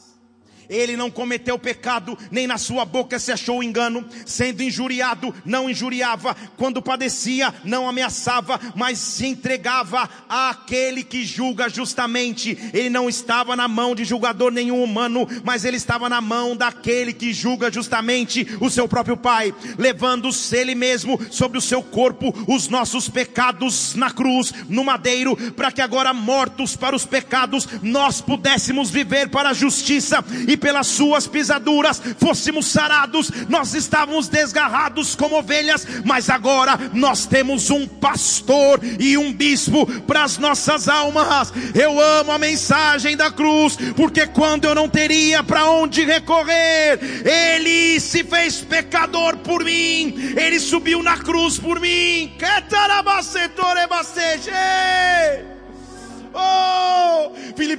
Ele 0.69 0.97
não 0.97 1.11
cometeu 1.11 1.59
pecado, 1.59 2.17
nem 2.31 2.47
na 2.47 2.59
sua 2.59 2.85
boca 2.85 3.19
se 3.19 3.33
achou 3.33 3.63
engano, 3.63 4.05
sendo 4.25 4.63
injuriado, 4.63 5.35
não 5.45 5.71
injuriava, 5.71 6.37
quando 6.57 6.83
padecia, 6.83 7.53
não 7.65 7.89
ameaçava, 7.89 8.61
mas 8.75 8.99
se 8.99 9.27
entregava 9.27 10.09
àquele 10.29 11.03
que 11.03 11.25
julga 11.25 11.69
justamente. 11.69 12.59
Ele 12.73 12.91
não 12.91 13.09
estava 13.09 13.57
na 13.57 13.69
mão 13.69 13.95
de 13.95 14.05
julgador 14.05 14.51
nenhum 14.51 14.83
humano, 14.83 15.27
mas 15.45 15.65
ele 15.65 15.77
estava 15.77 16.09
na 16.09 16.21
mão 16.21 16.57
daquele 16.57 17.13
que 17.13 17.33
julga 17.33 17.71
justamente 17.71 18.47
o 18.61 18.71
seu 18.71 18.89
próprio 18.89 19.17
Pai, 19.17 19.55
levando-se 19.79 20.57
ele 20.57 20.75
mesmo 20.75 21.19
sobre 21.31 21.59
o 21.59 21.63
seu 21.63 21.83
corpo 21.83 22.35
os 22.47 22.69
nossos 22.69 23.09
pecados 23.09 23.95
na 23.95 24.11
cruz, 24.11 24.53
no 24.69 24.85
madeiro, 24.85 25.37
para 25.53 25.73
que 25.73 25.81
agora 25.81 26.13
mortos 26.13 26.77
para 26.77 26.97
os 26.97 27.05
pecados, 27.05 27.69
nós 27.83 28.21
pudéssemos 28.21 28.91
viver 28.91 29.29
para 29.29 29.51
a 29.51 29.55
justiça 29.55 30.25
e 30.47 30.56
pelas 30.57 30.87
suas 30.87 31.27
pisaduras 31.27 32.01
fôssemos 32.19 32.67
sarados. 32.67 33.31
Nós 33.49 33.75
estávamos 33.75 34.29
desgarrados 34.29 35.15
como 35.15 35.39
ovelhas, 35.39 35.87
mas 36.05 36.31
agora 36.31 36.79
nós 36.93 37.27
temos 37.27 37.71
um 37.71 37.87
pastor 37.87 38.81
e 38.99 39.17
um 39.17 39.33
bispo 39.33 39.87
para 40.03 40.25
as 40.25 40.39
nossas 40.39 40.89
almas. 40.89 41.53
Eu 41.75 42.01
amo 42.01 42.33
a 42.33 42.39
mensagem 42.39 43.17
da 43.17 43.31
cruz, 43.31 43.77
porque 43.97 44.27
quando 44.27 44.65
eu 44.65 44.75
não 44.75 44.89
teria 44.89 45.43
para 45.43 45.71
onde 45.71 46.05
recorrer, 46.05 46.99
ele 47.25 48.01
se 48.01 48.25
fez 48.25 48.61
pecador 48.61 49.37
por 49.39 49.65
mim, 49.65 50.35
ele 50.37 50.59
subiu 50.59 51.03
na 51.03 51.19
cruz 51.19 51.59
por 51.59 51.81
mim. 51.81 52.33
Que! 52.39 52.57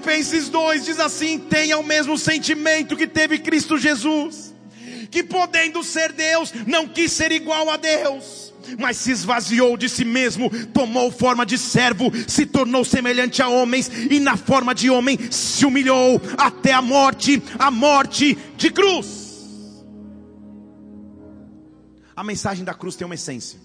Filipenses 0.08 0.48
2 0.48 0.86
diz 0.86 1.00
assim: 1.02 1.38
tenha 1.38 1.78
o 1.78 1.84
mesmo 1.84 2.18
sentimento 2.18 2.96
que 2.96 3.06
teve 3.06 3.40
Cristo 3.40 3.78
Jesus, 3.78 4.56
que 5.12 5.22
podendo 5.22 5.84
ser 5.84 6.14
Deus, 6.14 6.54
não 6.66 6.88
quis 6.88 7.12
ser 7.12 7.34
igual 7.34 7.70
a 7.70 7.76
Deus 7.76 8.48
mas 8.78 8.98
se 8.98 9.12
esvaziou 9.12 9.78
de 9.78 9.88
si 9.88 10.04
mesmo, 10.04 10.50
tomou 10.74 11.10
forma 11.10 11.46
de 11.46 11.58
servo, 11.58 12.12
se 12.28 12.46
tornou 12.46 12.84
semelhante 12.84 13.42
a 13.42 13.48
homens 13.48 13.90
e 14.12 14.20
na 14.20 14.36
forma 14.36 14.76
de 14.76 14.90
homem 14.90 15.18
se 15.32 15.66
humilhou 15.66 16.22
até 16.38 16.74
a 16.74 16.82
morte, 16.82 17.42
a 17.58 17.72
morte 17.72 18.38
de 18.58 18.70
cruz. 18.70 19.86
A 22.14 22.26
mensagem 22.26 22.66
da 22.66 22.74
cruz 22.74 22.98
tem 22.98 23.06
uma 23.06 23.16
essência. 23.16 23.58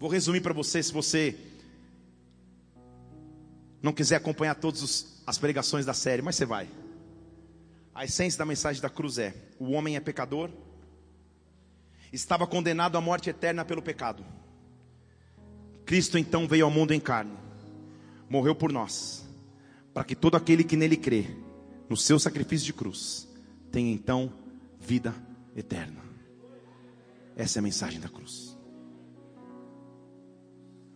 Vou 0.00 0.08
resumir 0.08 0.40
para 0.40 0.54
você, 0.54 0.82
se 0.82 0.90
você 0.90 1.36
não 3.82 3.92
quiser 3.92 4.16
acompanhar 4.16 4.54
todas 4.54 5.20
as 5.26 5.38
pregações 5.38 5.84
da 5.84 5.92
série, 5.92 6.22
mas 6.22 6.36
você 6.36 6.46
vai. 6.46 6.68
A 7.94 8.04
essência 8.04 8.38
da 8.38 8.46
mensagem 8.46 8.80
da 8.80 8.88
cruz 8.88 9.18
é: 9.18 9.34
o 9.58 9.72
homem 9.72 9.96
é 9.96 10.00
pecador, 10.00 10.50
estava 12.12 12.46
condenado 12.46 12.96
à 12.96 13.00
morte 13.00 13.28
eterna 13.28 13.64
pelo 13.64 13.82
pecado. 13.82 14.24
Cristo 15.84 16.16
então 16.16 16.46
veio 16.46 16.64
ao 16.64 16.70
mundo 16.70 16.92
em 16.92 17.00
carne, 17.00 17.36
morreu 18.30 18.54
por 18.54 18.72
nós, 18.72 19.24
para 19.92 20.04
que 20.04 20.14
todo 20.14 20.36
aquele 20.36 20.62
que 20.62 20.76
nele 20.76 20.96
crê, 20.96 21.26
no 21.88 21.96
seu 21.96 22.18
sacrifício 22.18 22.64
de 22.64 22.72
cruz, 22.72 23.28
tenha 23.72 23.92
então 23.92 24.32
vida 24.78 25.12
eterna. 25.56 26.00
Essa 27.36 27.58
é 27.58 27.60
a 27.60 27.62
mensagem 27.62 28.00
da 28.00 28.08
cruz. 28.08 28.56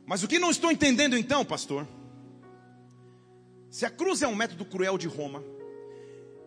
Mas 0.07 0.22
o 0.22 0.29
que 0.29 0.38
não 0.38 0.51
estou 0.51 0.70
entendendo 0.70 1.16
então, 1.16 1.44
pastor? 1.44 1.87
Se 3.76 3.84
a 3.84 3.90
cruz 3.90 4.22
é 4.22 4.26
um 4.26 4.34
método 4.34 4.64
cruel 4.64 4.96
de 4.96 5.06
Roma, 5.06 5.44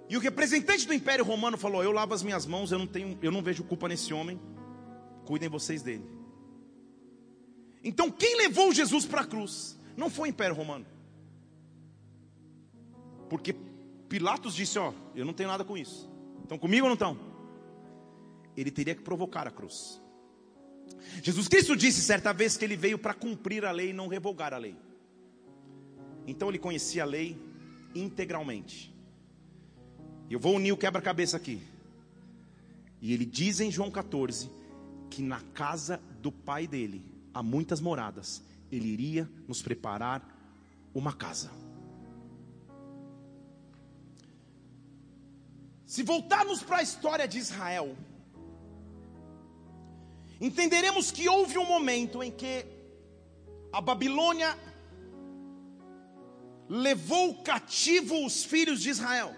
e 0.09 0.17
o 0.17 0.19
representante 0.19 0.87
do 0.87 0.95
Império 0.95 1.23
Romano 1.23 1.59
falou: 1.59 1.83
Eu 1.83 1.91
lavo 1.91 2.11
as 2.11 2.23
minhas 2.23 2.47
mãos, 2.47 2.71
eu 2.71 2.79
não, 2.79 2.87
tenho, 2.87 3.19
eu 3.21 3.31
não 3.31 3.43
vejo 3.43 3.63
culpa 3.63 3.87
nesse 3.87 4.11
homem, 4.11 4.41
cuidem 5.27 5.47
vocês 5.47 5.83
dele. 5.83 6.03
Então, 7.83 8.09
quem 8.09 8.35
levou 8.35 8.73
Jesus 8.73 9.05
para 9.05 9.21
a 9.21 9.27
cruz 9.27 9.77
não 9.95 10.09
foi 10.09 10.29
o 10.29 10.31
Império 10.31 10.55
Romano, 10.55 10.87
porque 13.29 13.53
Pilatos 14.09 14.55
disse: 14.55 14.79
Ó, 14.79 14.91
eu 15.13 15.23
não 15.23 15.31
tenho 15.31 15.49
nada 15.49 15.63
com 15.63 15.77
isso, 15.77 16.09
estão 16.41 16.57
comigo 16.57 16.87
ou 16.87 16.89
não 16.89 16.95
estão? 16.95 17.15
Ele 18.57 18.71
teria 18.71 18.95
que 18.95 19.03
provocar 19.03 19.47
a 19.47 19.51
cruz. 19.51 20.01
Jesus 21.21 21.47
Cristo 21.47 21.75
disse 21.75 22.01
certa 22.01 22.33
vez 22.33 22.57
que 22.57 22.65
ele 22.65 22.75
veio 22.75 22.97
para 22.97 23.13
cumprir 23.13 23.65
a 23.65 23.71
lei 23.71 23.91
e 23.91 23.93
não 23.93 24.07
revogar 24.07 24.51
a 24.51 24.57
lei. 24.57 24.88
Então 26.29 26.47
ele 26.47 26.59
conhecia 26.59 27.01
a 27.01 27.07
lei 27.07 27.35
integralmente. 27.95 28.93
Eu 30.29 30.39
vou 30.39 30.55
unir 30.55 30.71
o 30.71 30.77
quebra-cabeça 30.77 31.35
aqui. 31.37 31.59
E 33.01 33.11
ele 33.13 33.25
diz 33.25 33.59
em 33.59 33.71
João 33.71 33.89
14 33.89 34.51
que 35.09 35.23
na 35.23 35.41
casa 35.41 35.99
do 36.21 36.31
pai 36.31 36.67
dele 36.67 37.03
há 37.33 37.41
muitas 37.41 37.81
moradas. 37.81 38.43
Ele 38.71 38.89
iria 38.89 39.27
nos 39.47 39.63
preparar 39.63 40.21
uma 40.93 41.13
casa. 41.13 41.49
Se 45.83 46.03
voltarmos 46.03 46.61
para 46.61 46.77
a 46.77 46.83
história 46.83 47.27
de 47.27 47.39
Israel, 47.39 47.97
entenderemos 50.39 51.09
que 51.09 51.27
houve 51.27 51.57
um 51.57 51.65
momento 51.65 52.21
em 52.21 52.29
que 52.29 52.67
a 53.73 53.81
Babilônia 53.81 54.55
levou 56.69 57.41
cativo 57.41 58.23
os 58.23 58.43
filhos 58.43 58.81
de 58.81 58.89
Israel. 58.89 59.35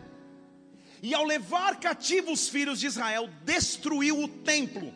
E 1.02 1.16
ao 1.16 1.24
levar 1.24 1.80
cativo 1.80 2.32
os 2.32 2.50
filhos 2.50 2.80
de 2.80 2.88
Israel, 2.88 3.30
destruiu 3.44 4.22
o 4.22 4.28
templo. 4.28 4.94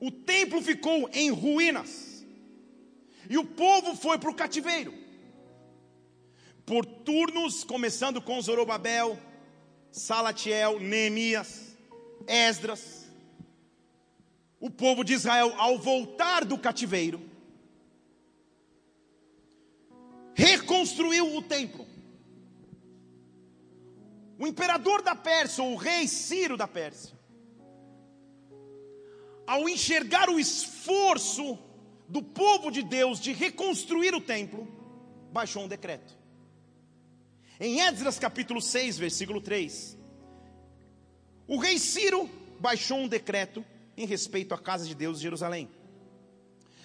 O 0.00 0.10
templo 0.10 0.62
ficou 0.62 1.10
em 1.12 1.30
ruínas. 1.30 2.24
E 3.28 3.36
o 3.36 3.44
povo 3.44 3.96
foi 3.96 4.18
para 4.18 4.30
o 4.30 4.34
cativeiro. 4.34 4.94
Por 6.64 6.86
turnos, 6.86 7.64
começando 7.64 8.22
com 8.22 8.40
Zorobabel, 8.40 9.18
Salatiel, 9.90 10.80
Neemias, 10.80 11.76
Esdras. 12.26 13.10
O 14.58 14.70
povo 14.70 15.04
de 15.04 15.12
Israel, 15.12 15.52
ao 15.58 15.78
voltar 15.78 16.44
do 16.44 16.56
cativeiro, 16.56 17.31
reconstruiu 20.34 21.36
o 21.36 21.42
templo. 21.42 21.86
O 24.38 24.46
imperador 24.46 25.02
da 25.02 25.14
Pérsia, 25.14 25.62
o 25.62 25.76
rei 25.76 26.08
Ciro 26.08 26.56
da 26.56 26.66
Pérsia, 26.66 27.16
ao 29.46 29.68
enxergar 29.68 30.28
o 30.28 30.38
esforço 30.38 31.58
do 32.08 32.22
povo 32.22 32.70
de 32.70 32.82
Deus 32.82 33.20
de 33.20 33.32
reconstruir 33.32 34.14
o 34.14 34.20
templo, 34.20 34.66
baixou 35.32 35.64
um 35.64 35.68
decreto. 35.68 36.16
Em 37.60 37.80
Esdras 37.80 38.18
capítulo 38.18 38.60
6, 38.60 38.98
versículo 38.98 39.40
3, 39.40 39.96
o 41.46 41.58
rei 41.58 41.78
Ciro 41.78 42.28
baixou 42.58 42.98
um 42.98 43.08
decreto 43.08 43.64
em 43.96 44.06
respeito 44.06 44.54
à 44.54 44.58
casa 44.58 44.86
de 44.86 44.94
Deus 44.94 45.18
em 45.18 45.22
Jerusalém, 45.22 45.70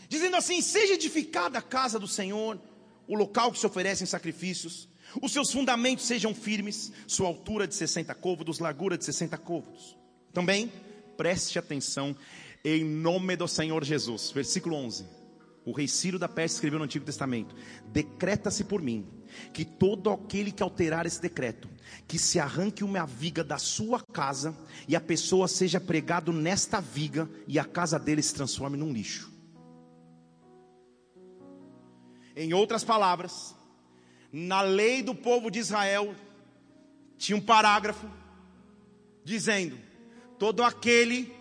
dizendo 0.07 0.36
assim: 0.36 0.62
Seja 0.62 0.93
edificada 0.93 1.60
a 1.60 1.62
casa 1.62 1.97
do 1.97 2.07
Senhor 2.07 2.60
o 3.07 3.15
local 3.15 3.51
que 3.51 3.59
se 3.59 3.65
oferecem 3.65 4.05
sacrifícios, 4.05 4.89
os 5.21 5.31
seus 5.31 5.51
fundamentos 5.51 6.05
sejam 6.05 6.35
firmes, 6.35 6.91
sua 7.07 7.27
altura 7.27 7.67
de 7.67 7.75
60 7.75 8.13
côvados, 8.15 8.59
largura 8.59 8.97
de 8.97 9.05
60 9.05 9.37
côvados. 9.37 9.97
Também 10.33 10.71
preste 11.15 11.57
atenção 11.57 12.15
em 12.63 12.83
nome 12.83 13.35
do 13.35 13.47
Senhor 13.47 13.83
Jesus. 13.83 14.31
Versículo 14.31 14.75
11. 14.75 15.05
O 15.65 15.71
rei 15.71 15.87
Ciro 15.87 16.17
da 16.17 16.29
Pérsia 16.29 16.55
escreveu 16.55 16.79
no 16.79 16.85
Antigo 16.85 17.05
Testamento: 17.05 17.55
Decreta-se 17.91 18.63
por 18.63 18.81
mim 18.81 19.05
que 19.53 19.65
todo 19.65 20.09
aquele 20.09 20.51
que 20.51 20.63
alterar 20.63 21.05
esse 21.05 21.21
decreto, 21.21 21.69
que 22.07 22.17
se 22.17 22.39
arranque 22.39 22.83
uma 22.83 23.05
viga 23.05 23.43
da 23.43 23.57
sua 23.57 24.01
casa 24.01 24.55
e 24.87 24.95
a 24.95 25.01
pessoa 25.01 25.47
seja 25.47 25.79
pregado 25.79 26.31
nesta 26.31 26.79
viga 26.79 27.29
e 27.47 27.59
a 27.59 27.65
casa 27.65 27.99
dele 27.99 28.21
se 28.21 28.33
transforme 28.33 28.77
num 28.77 28.93
lixo. 28.93 29.37
Em 32.39 32.54
outras 32.54 32.84
palavras, 32.84 33.56
na 34.32 34.62
lei 34.62 35.02
do 35.02 35.15
povo 35.15 35.50
de 35.50 35.58
Israel, 35.58 36.13
tinha 37.17 37.36
um 37.36 37.41
parágrafo 37.41 38.08
dizendo: 39.23 39.76
todo 40.38 40.62
aquele 40.62 41.36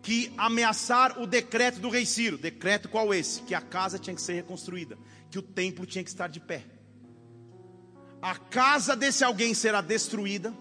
que 0.00 0.32
ameaçar 0.38 1.20
o 1.20 1.26
decreto 1.26 1.80
do 1.80 1.90
rei 1.90 2.06
Ciro, 2.06 2.38
decreto 2.38 2.88
qual 2.88 3.12
esse? 3.12 3.42
Que 3.42 3.56
a 3.56 3.60
casa 3.60 3.98
tinha 3.98 4.14
que 4.14 4.22
ser 4.22 4.34
reconstruída, 4.34 4.96
que 5.32 5.38
o 5.40 5.42
templo 5.42 5.84
tinha 5.84 6.04
que 6.04 6.10
estar 6.10 6.28
de 6.28 6.38
pé. 6.38 6.64
A 8.22 8.36
casa 8.36 8.94
desse 8.94 9.24
alguém 9.24 9.52
será 9.52 9.80
destruída, 9.80 10.54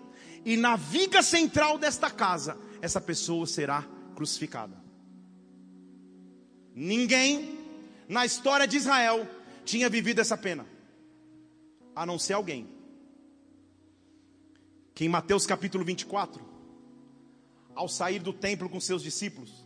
e 0.43 0.58
na 0.58 0.76
viga 0.76 1.21
central 1.21 1.78
desta 1.78 2.10
casa, 2.10 2.58
essa 2.82 3.00
pessoa 3.00 3.45
será 3.45 3.86
crucificada. 4.15 4.84
Ninguém 6.74 7.60
na 8.10 8.26
história 8.26 8.67
de 8.67 8.78
Israel 8.78 9.30
tinha 9.65 9.89
vivido 9.89 10.21
essa 10.21 10.38
pena, 10.38 10.65
a 11.95 12.06
não 12.06 12.19
ser 12.19 12.34
alguém. 12.34 12.69
Que 14.93 15.04
em 15.04 15.10
Mateus 15.10 15.45
capítulo 15.45 15.84
24, 15.84 16.41
ao 17.73 17.89
sair 17.89 18.19
do 18.19 18.32
templo 18.32 18.69
com 18.69 18.80
seus 18.80 19.04
discípulos, 19.04 19.65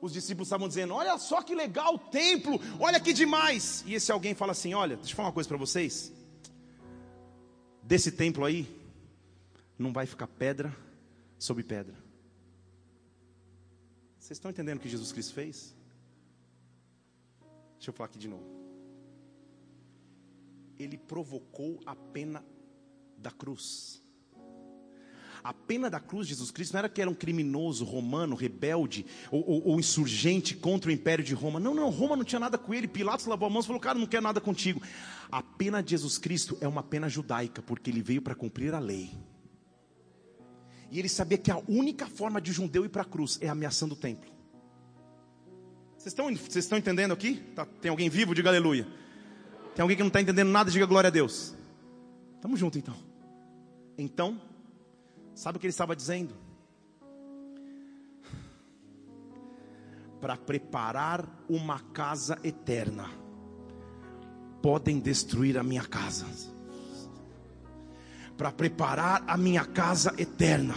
os 0.00 0.12
discípulos 0.12 0.48
estavam 0.48 0.68
dizendo: 0.68 0.94
Olha 0.94 1.18
só 1.18 1.42
que 1.42 1.54
legal 1.54 1.94
o 1.94 1.98
templo, 1.98 2.58
olha 2.80 2.98
que 2.98 3.12
demais. 3.12 3.84
E 3.86 3.94
esse 3.94 4.10
alguém 4.10 4.34
fala 4.34 4.52
assim: 4.52 4.72
Olha, 4.72 4.96
deixa 4.96 5.12
eu 5.12 5.16
falar 5.16 5.28
uma 5.28 5.34
coisa 5.34 5.48
para 5.48 5.58
vocês. 5.58 6.12
Desse 7.82 8.12
templo 8.12 8.44
aí, 8.44 8.66
não 9.78 9.92
vai 9.92 10.06
ficar 10.06 10.28
pedra 10.28 10.74
sobre 11.38 11.62
pedra. 11.62 11.94
Vocês 14.18 14.38
estão 14.38 14.50
entendendo 14.50 14.78
o 14.78 14.80
que 14.80 14.88
Jesus 14.88 15.12
Cristo 15.12 15.34
fez? 15.34 15.74
Deixa 17.74 17.90
eu 17.90 17.92
falar 17.92 18.06
aqui 18.06 18.18
de 18.18 18.28
novo 18.28 18.61
ele 20.82 20.98
provocou 20.98 21.80
a 21.86 21.94
pena 21.94 22.44
da 23.16 23.30
cruz. 23.30 24.02
A 25.44 25.52
pena 25.52 25.90
da 25.90 25.98
cruz 25.98 26.28
de 26.28 26.34
Jesus 26.34 26.52
Cristo 26.52 26.74
não 26.74 26.78
era 26.80 26.88
que 26.88 27.00
era 27.00 27.10
um 27.10 27.14
criminoso 27.14 27.84
romano, 27.84 28.36
rebelde 28.36 29.04
ou, 29.28 29.44
ou, 29.44 29.68
ou, 29.70 29.80
insurgente 29.80 30.54
contra 30.54 30.88
o 30.88 30.92
império 30.92 31.24
de 31.24 31.34
Roma. 31.34 31.58
Não, 31.58 31.74
não, 31.74 31.90
Roma 31.90 32.14
não 32.14 32.22
tinha 32.22 32.38
nada 32.38 32.56
com 32.56 32.72
ele. 32.72 32.86
Pilatos 32.86 33.26
lavou 33.26 33.46
a 33.46 33.50
mão 33.50 33.60
e 33.60 33.64
falou: 33.64 33.80
Cara, 33.80 33.98
não 33.98 34.06
quer 34.06 34.22
nada 34.22 34.40
contigo. 34.40 34.80
A 35.32 35.42
pena 35.42 35.82
de 35.82 35.90
Jesus 35.90 36.16
Cristo 36.16 36.56
é 36.60 36.68
uma 36.68 36.82
pena 36.82 37.08
judaica, 37.08 37.60
porque 37.60 37.90
ele 37.90 38.02
veio 38.02 38.22
para 38.22 38.36
cumprir 38.36 38.72
a 38.72 38.78
lei. 38.78 39.10
E 40.92 40.98
ele 40.98 41.08
sabia 41.08 41.38
que 41.38 41.50
a 41.50 41.60
única 41.66 42.06
forma 42.06 42.40
de 42.40 42.50
um 42.52 42.54
judeu 42.54 42.84
ir 42.84 42.90
para 42.90 43.02
a 43.02 43.06
cruz 43.06 43.38
é 43.40 43.48
ameaçando 43.48 43.94
o 43.94 43.96
templo. 43.96 44.30
Vocês 45.96 46.12
estão, 46.12 46.26
vocês 46.26 46.64
estão 46.64 46.78
entendendo 46.78 47.12
aqui? 47.12 47.36
Tá, 47.54 47.64
tem 47.64 47.90
alguém 47.90 48.08
vivo? 48.08 48.34
Diga 48.34 48.50
aleluia. 48.50 48.86
Tem 49.74 49.82
alguém 49.82 49.96
que 49.96 50.02
não 50.02 50.08
está 50.08 50.20
entendendo 50.20 50.50
nada, 50.50 50.70
diga 50.70 50.86
glória 50.86 51.08
a 51.08 51.10
Deus. 51.10 51.54
Tamo 52.40 52.56
junto 52.56 52.78
então. 52.78 52.96
Então, 53.96 54.40
sabe 55.34 55.56
o 55.56 55.60
que 55.60 55.66
ele 55.66 55.70
estava 55.70 55.94
dizendo? 55.96 56.34
para 60.22 60.36
preparar 60.36 61.28
uma 61.48 61.80
casa 61.92 62.38
eterna, 62.44 63.10
podem 64.62 65.00
destruir 65.00 65.58
a 65.58 65.64
minha 65.64 65.82
casa 65.82 66.26
para 68.36 68.50
preparar 68.50 69.22
a 69.26 69.36
minha 69.36 69.64
casa 69.64 70.14
eterna. 70.18 70.74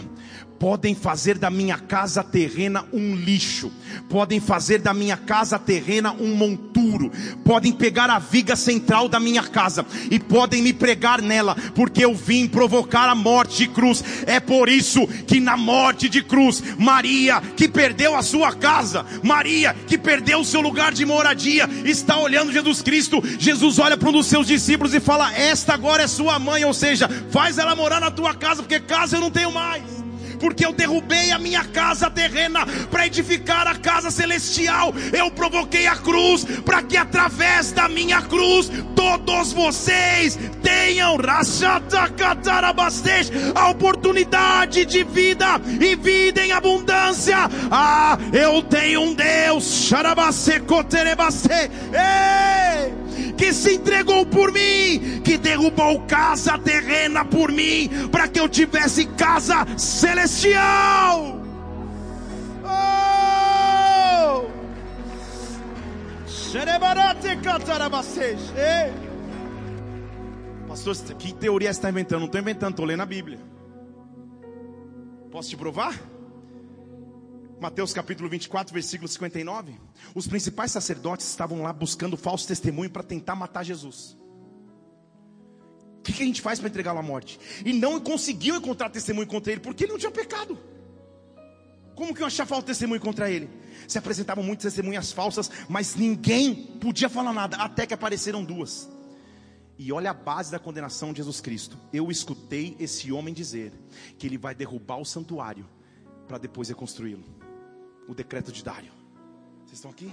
Podem 0.58 0.94
fazer 0.94 1.38
da 1.38 1.50
minha 1.50 1.78
casa 1.78 2.24
terrena 2.24 2.84
um 2.92 3.14
lixo, 3.14 3.70
podem 4.08 4.40
fazer 4.40 4.78
da 4.80 4.94
minha 4.94 5.16
casa 5.16 5.58
terrena 5.58 6.12
um 6.12 6.34
monturo, 6.34 7.12
podem 7.44 7.72
pegar 7.72 8.08
a 8.08 8.18
viga 8.18 8.56
central 8.56 9.08
da 9.08 9.20
minha 9.20 9.42
casa 9.42 9.84
e 10.10 10.18
podem 10.18 10.62
me 10.62 10.72
pregar 10.72 11.20
nela, 11.20 11.54
porque 11.74 12.04
eu 12.04 12.14
vim 12.14 12.46
provocar 12.46 13.08
a 13.08 13.14
morte 13.14 13.58
de 13.58 13.68
cruz. 13.68 14.02
É 14.26 14.40
por 14.40 14.68
isso 14.68 15.06
que 15.26 15.40
na 15.40 15.56
morte 15.56 16.08
de 16.08 16.22
cruz, 16.22 16.62
Maria, 16.78 17.42
que 17.54 17.68
perdeu 17.68 18.14
a 18.14 18.22
sua 18.22 18.54
casa, 18.54 19.04
Maria, 19.22 19.74
que 19.86 19.98
perdeu 19.98 20.40
o 20.40 20.44
seu 20.44 20.60
lugar 20.60 20.92
de 20.92 21.04
moradia, 21.04 21.68
está 21.84 22.18
olhando 22.18 22.52
Jesus 22.52 22.80
Cristo. 22.80 23.22
Jesus 23.38 23.78
olha 23.78 23.96
para 23.96 24.08
um 24.08 24.12
dos 24.12 24.26
seus 24.26 24.46
discípulos 24.46 24.94
e 24.94 25.00
fala: 25.00 25.34
Esta 25.34 25.74
agora 25.74 26.04
é 26.04 26.06
sua 26.06 26.38
mãe, 26.38 26.64
ou 26.64 26.72
seja, 26.72 27.08
faz 27.30 27.58
ela 27.58 27.74
morar 27.74 28.00
na 28.00 28.10
tua 28.10 28.34
casa, 28.34 28.62
porque 28.62 28.80
casa 28.80 29.16
eu 29.16 29.20
não 29.20 29.30
tenho 29.30 29.52
mais 29.52 29.95
porque 30.36 30.64
eu 30.64 30.72
derrubei 30.72 31.30
a 31.30 31.38
minha 31.38 31.64
casa 31.64 32.10
terrena 32.10 32.66
para 32.90 33.06
edificar 33.06 33.66
a 33.66 33.74
casa 33.74 34.10
celestial. 34.10 34.94
Eu 35.12 35.30
provoquei 35.30 35.86
a 35.86 35.96
cruz 35.96 36.44
para 36.64 36.82
que 36.82 36.96
através 36.96 37.72
da 37.72 37.88
minha 37.88 38.22
cruz 38.22 38.70
todos 38.94 39.52
vocês 39.52 40.38
tenham 40.62 41.16
a 43.54 43.70
oportunidade 43.70 44.84
de 44.84 45.04
vida 45.04 45.60
e 45.80 45.94
vida 45.96 46.44
em 46.44 46.52
abundância. 46.52 47.36
Ah, 47.70 48.18
eu 48.32 48.62
tenho 48.62 49.02
um 49.02 49.14
Deus, 49.14 49.64
Ei! 51.92 53.05
Que 53.36 53.52
se 53.52 53.74
entregou 53.74 54.24
por 54.26 54.52
mim, 54.52 55.20
que 55.22 55.36
derrubou 55.36 56.00
casa 56.06 56.58
terrena 56.58 57.24
por 57.24 57.52
mim, 57.52 57.88
para 58.10 58.28
que 58.28 58.40
eu 58.40 58.48
tivesse 58.48 59.06
casa 59.06 59.66
celestial. 59.76 61.40
Oh! 62.64 63.06
Pastor, 70.66 70.94
que 71.16 71.32
teoria 71.34 71.72
você 71.72 71.78
está 71.78 71.90
inventando? 71.90 72.20
Não 72.20 72.26
estou 72.26 72.40
inventando, 72.40 72.70
estou 72.70 72.86
lendo 72.86 73.02
a 73.02 73.06
Bíblia. 73.06 73.38
Posso 75.30 75.50
te 75.50 75.56
provar? 75.56 75.94
Mateus 77.60 77.92
capítulo 77.92 78.28
24, 78.28 78.72
versículo 78.72 79.08
59. 79.08 79.80
Os 80.14 80.28
principais 80.28 80.70
sacerdotes 80.70 81.26
estavam 81.26 81.62
lá 81.62 81.72
buscando 81.72 82.16
falso 82.16 82.46
testemunho 82.46 82.90
para 82.90 83.02
tentar 83.02 83.34
matar 83.34 83.64
Jesus. 83.64 84.16
O 85.98 86.02
que, 86.02 86.12
que 86.12 86.22
a 86.22 86.26
gente 86.26 86.42
faz 86.42 86.60
para 86.60 86.68
entregá-lo 86.68 86.98
à 86.98 87.02
morte? 87.02 87.40
E 87.64 87.72
não 87.72 87.98
conseguiu 87.98 88.56
encontrar 88.56 88.90
testemunho 88.90 89.26
contra 89.26 89.52
ele, 89.52 89.60
porque 89.60 89.84
ele 89.84 89.92
não 89.92 89.98
tinha 89.98 90.10
pecado. 90.10 90.58
Como 91.94 92.14
que 92.14 92.22
eu 92.22 92.26
achar 92.26 92.46
falso 92.46 92.66
testemunho 92.66 93.00
contra 93.00 93.30
ele? 93.30 93.48
Se 93.88 93.96
apresentavam 93.96 94.44
muitas 94.44 94.64
testemunhas 94.64 95.10
falsas, 95.10 95.50
mas 95.66 95.94
ninguém 95.94 96.54
podia 96.54 97.08
falar 97.08 97.32
nada, 97.32 97.56
até 97.56 97.86
que 97.86 97.94
apareceram 97.94 98.44
duas. 98.44 98.88
E 99.78 99.90
olha 99.92 100.10
a 100.10 100.14
base 100.14 100.50
da 100.50 100.58
condenação 100.58 101.10
de 101.12 101.18
Jesus 101.18 101.40
Cristo. 101.40 101.78
Eu 101.90 102.10
escutei 102.10 102.76
esse 102.78 103.10
homem 103.10 103.32
dizer 103.32 103.72
que 104.18 104.26
ele 104.26 104.36
vai 104.36 104.54
derrubar 104.54 104.98
o 104.98 105.04
santuário 105.04 105.66
para 106.28 106.38
depois 106.38 106.68
reconstruí-lo 106.68 107.45
o 108.08 108.14
decreto 108.14 108.52
de 108.52 108.62
Dário. 108.62 108.92
Vocês 109.64 109.74
estão 109.74 109.90
aqui? 109.90 110.10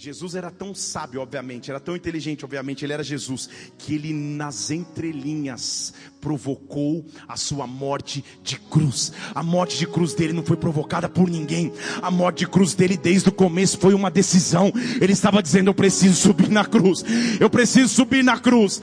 Jesus 0.00 0.34
era 0.34 0.50
tão 0.50 0.74
sábio, 0.74 1.20
obviamente, 1.20 1.70
era 1.70 1.78
tão 1.78 1.94
inteligente, 1.94 2.42
obviamente, 2.42 2.86
ele 2.86 2.94
era 2.94 3.04
Jesus, 3.04 3.50
que 3.76 3.94
ele 3.94 4.14
nas 4.14 4.70
entrelinhas 4.70 5.92
provocou 6.20 7.04
a 7.26 7.36
sua 7.36 7.66
morte 7.66 8.24
de 8.42 8.56
cruz. 8.56 9.12
A 9.34 9.42
morte 9.42 9.78
de 9.78 9.86
cruz 9.86 10.14
dele 10.14 10.32
não 10.32 10.42
foi 10.42 10.56
provocada 10.56 11.08
por 11.08 11.28
ninguém. 11.28 11.72
A 12.02 12.10
morte 12.10 12.40
de 12.40 12.46
cruz 12.46 12.74
dele 12.74 12.96
desde 12.96 13.28
o 13.28 13.32
começo 13.32 13.78
foi 13.78 13.94
uma 13.94 14.10
decisão. 14.10 14.72
Ele 15.00 15.12
estava 15.12 15.42
dizendo: 15.42 15.70
"Eu 15.70 15.74
preciso 15.74 16.14
subir 16.14 16.48
na 16.48 16.64
cruz. 16.64 17.04
Eu 17.38 17.48
preciso 17.48 17.88
subir 17.88 18.22
na 18.22 18.38
cruz. 18.38 18.82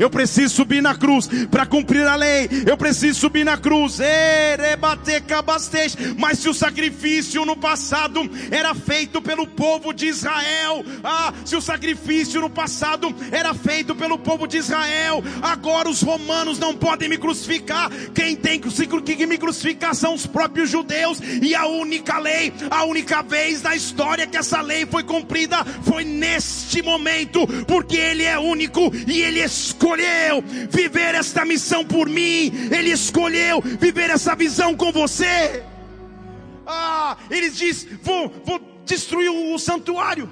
Eu 0.00 0.10
preciso 0.10 0.54
subir 0.54 0.82
na 0.82 0.94
cruz 0.94 1.28
para 1.50 1.66
cumprir 1.66 2.06
a 2.06 2.16
lei. 2.16 2.48
Eu 2.66 2.76
preciso 2.76 3.20
subir 3.20 3.44
na 3.44 3.56
cruz. 3.56 3.98
Mas 6.18 6.38
se 6.38 6.48
o 6.48 6.54
sacrifício 6.54 7.44
no 7.44 7.56
passado 7.56 8.20
era 8.50 8.74
feito 8.74 9.22
pelo 9.22 9.46
povo 9.46 9.92
de 9.92 10.06
Israel. 10.06 10.84
Ah, 11.04 11.32
se 11.44 11.56
o 11.56 11.60
sacrifício 11.60 12.40
no 12.40 12.50
passado 12.50 13.14
era 13.30 13.54
feito 13.54 13.94
pelo 13.94 14.18
povo 14.18 14.46
de 14.46 14.56
Israel, 14.58 14.71
agora 15.42 15.88
os 15.88 16.02
romanos 16.02 16.58
não 16.58 16.74
podem 16.74 17.08
me 17.08 17.18
crucificar. 17.18 17.90
Quem 18.14 18.36
tem 18.36 18.60
que 18.60 19.26
me 19.26 19.38
crucificar 19.38 19.94
são 19.94 20.14
os 20.14 20.26
próprios 20.26 20.70
judeus. 20.70 21.18
E 21.42 21.54
a 21.54 21.66
única 21.66 22.18
lei, 22.18 22.52
a 22.70 22.84
única 22.84 23.22
vez 23.22 23.62
na 23.62 23.74
história 23.74 24.26
que 24.26 24.36
essa 24.36 24.60
lei 24.60 24.86
foi 24.86 25.02
cumprida 25.02 25.64
foi 25.82 26.04
neste 26.04 26.82
momento, 26.82 27.46
porque 27.66 27.96
Ele 27.96 28.24
é 28.24 28.38
único 28.38 28.92
e 29.06 29.20
Ele 29.20 29.40
escolheu 29.40 30.42
viver 30.70 31.14
esta 31.14 31.44
missão 31.44 31.84
por 31.84 32.08
mim. 32.08 32.52
Ele 32.70 32.90
escolheu 32.90 33.60
viver 33.60 34.10
essa 34.10 34.34
visão 34.34 34.74
com 34.74 34.92
você. 34.92 35.64
Ah, 36.66 37.16
ele 37.30 37.50
diz: 37.50 37.86
vou, 38.02 38.32
vou 38.44 38.60
destruir 38.84 39.30
o 39.30 39.58
santuário. 39.58 40.28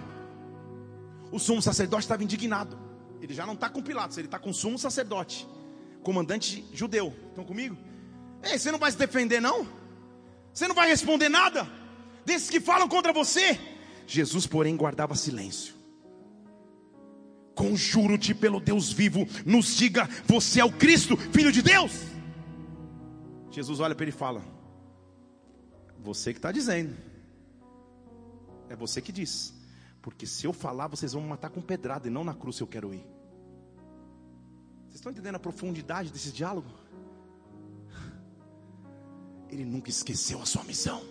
O 1.30 1.38
sumo 1.38 1.62
sacerdote 1.62 2.03
estava 2.03 2.22
indignado. 2.24 2.89
Ele 3.21 3.35
já 3.35 3.45
não 3.45 3.55
está 3.55 3.68
com 3.68 3.83
Pilatos, 3.83 4.18
ele 4.18 4.27
está 4.27 4.39
com 4.39 4.53
sumo 4.53 4.79
sacerdote, 4.79 5.47
comandante 6.03 6.64
judeu. 6.73 7.14
Estão 7.29 7.45
comigo? 7.45 7.77
Ei, 8.43 8.59
você 8.59 8.71
não 8.73 8.79
vai 8.79 8.91
se 8.91 8.97
defender, 8.97 9.41
não? 9.41 9.68
Você 10.53 10.66
não 10.66 10.75
vai 10.75 10.89
responder 10.89 11.29
nada? 11.29 11.68
Desses 12.25 12.49
que 12.49 12.61
falam 12.61 12.89
contra 12.89 13.12
você? 13.12 13.59
Jesus, 14.07 14.47
porém, 14.47 14.77
guardava 14.77 15.14
silêncio. 15.14 15.75
Conjuro-te 17.55 18.35
pelo 18.35 18.59
Deus 18.59 18.91
vivo, 18.91 19.27
nos 19.45 19.77
diga: 19.77 20.09
você 20.27 20.61
é 20.61 20.64
o 20.64 20.73
Cristo, 20.73 21.16
filho 21.16 21.53
de 21.53 21.61
Deus? 21.62 21.93
Jesus 23.51 23.81
olha 23.81 23.95
para 23.95 24.05
ele 24.05 24.12
e 24.12 24.18
fala: 24.18 24.43
você 25.99 26.33
que 26.33 26.39
está 26.39 26.51
dizendo. 26.51 26.97
É 28.68 28.77
você 28.77 29.01
que 29.01 29.12
diz. 29.12 29.53
Porque 30.03 30.27
se 30.27 30.47
eu 30.47 30.53
falar, 30.53 30.89
vocês 30.89 31.13
vão 31.13 31.23
me 31.23 31.29
matar 31.29 31.51
com 31.51 31.61
pedrada 31.61 32.09
e 32.09 32.11
não 32.11 32.25
na 32.25 32.35
cruz 32.35 32.59
eu 32.59 32.67
quero 32.67 32.95
ir. 32.95 33.05
Vocês 34.85 34.97
estão 34.97 35.13
entendendo 35.13 35.37
a 35.37 35.41
profundidade 35.41 36.11
desse 36.11 36.33
diálogo? 36.33 36.69
Ele 39.49 39.65
nunca 39.65 39.91
esqueceu 39.91 40.41
a 40.41 40.47
sua 40.47 40.65
missão. 40.65 41.03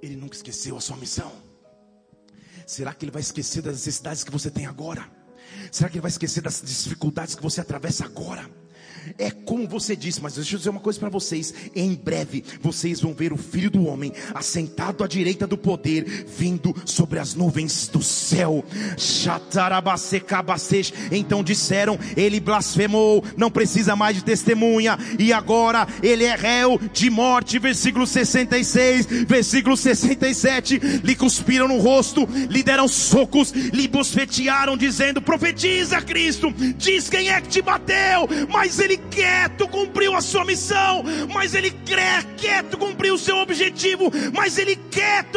Ele 0.00 0.16
nunca 0.16 0.34
esqueceu 0.34 0.76
a 0.76 0.80
sua 0.80 0.96
missão. 0.96 1.32
Será 2.66 2.94
que 2.94 3.04
ele 3.04 3.12
vai 3.12 3.22
esquecer 3.22 3.62
das 3.62 3.74
necessidades 3.74 4.24
que 4.24 4.30
você 4.30 4.50
tem 4.50 4.66
agora? 4.66 5.10
Será 5.70 5.88
que 5.88 5.96
ele 5.96 6.02
vai 6.02 6.10
esquecer 6.10 6.40
das 6.40 6.62
dificuldades 6.62 7.34
que 7.34 7.42
você 7.42 7.60
atravessa 7.60 8.04
agora? 8.04 8.48
É 9.18 9.30
como 9.30 9.68
você 9.68 9.94
disse, 9.94 10.22
mas 10.22 10.34
deixa 10.34 10.54
eu 10.54 10.58
dizer 10.58 10.70
uma 10.70 10.80
coisa 10.80 10.98
para 10.98 11.08
vocês: 11.08 11.52
em 11.74 11.94
breve 11.94 12.44
vocês 12.60 13.00
vão 13.00 13.14
ver 13.14 13.32
o 13.32 13.36
Filho 13.36 13.70
do 13.70 13.86
Homem 13.86 14.12
assentado 14.34 15.04
à 15.04 15.06
direita 15.06 15.46
do 15.46 15.58
poder, 15.58 16.26
vindo 16.26 16.74
sobre 16.84 17.18
as 17.18 17.34
nuvens 17.34 17.88
do 17.88 18.02
céu. 18.02 18.64
Então 21.10 21.42
disseram: 21.42 21.98
Ele 22.16 22.40
blasfemou, 22.40 23.24
não 23.36 23.50
precisa 23.50 23.96
mais 23.96 24.16
de 24.16 24.24
testemunha, 24.24 24.98
e 25.18 25.32
agora 25.32 25.86
ele 26.02 26.24
é 26.24 26.34
réu 26.34 26.78
de 26.92 27.10
morte. 27.10 27.58
Versículo 27.58 28.06
66, 28.06 29.06
versículo 29.26 29.76
67. 29.76 30.78
Lhe 30.78 31.14
cuspiram 31.14 31.68
no 31.68 31.78
rosto, 31.78 32.28
lhe 32.50 32.62
deram 32.62 32.88
socos, 32.88 33.52
lhe 33.52 33.88
bosfetearam, 33.88 34.76
dizendo: 34.76 35.20
Profetiza 35.20 36.00
Cristo, 36.00 36.52
diz 36.76 37.08
quem 37.08 37.30
é 37.30 37.40
que 37.40 37.48
te 37.48 37.62
bateu, 37.62 38.28
mas 38.50 38.78
ele 38.82 38.96
quieto 38.96 39.66
cumpriu 39.68 40.14
a 40.14 40.20
sua 40.20 40.44
missão, 40.44 41.02
mas 41.32 41.54
ele 41.54 41.70
quieto 42.36 42.76
cumpriu 42.76 43.14
o 43.14 43.18
seu 43.18 43.36
objetivo, 43.36 44.10
mas 44.34 44.58
ele 44.58 44.76
quieto 44.76 45.32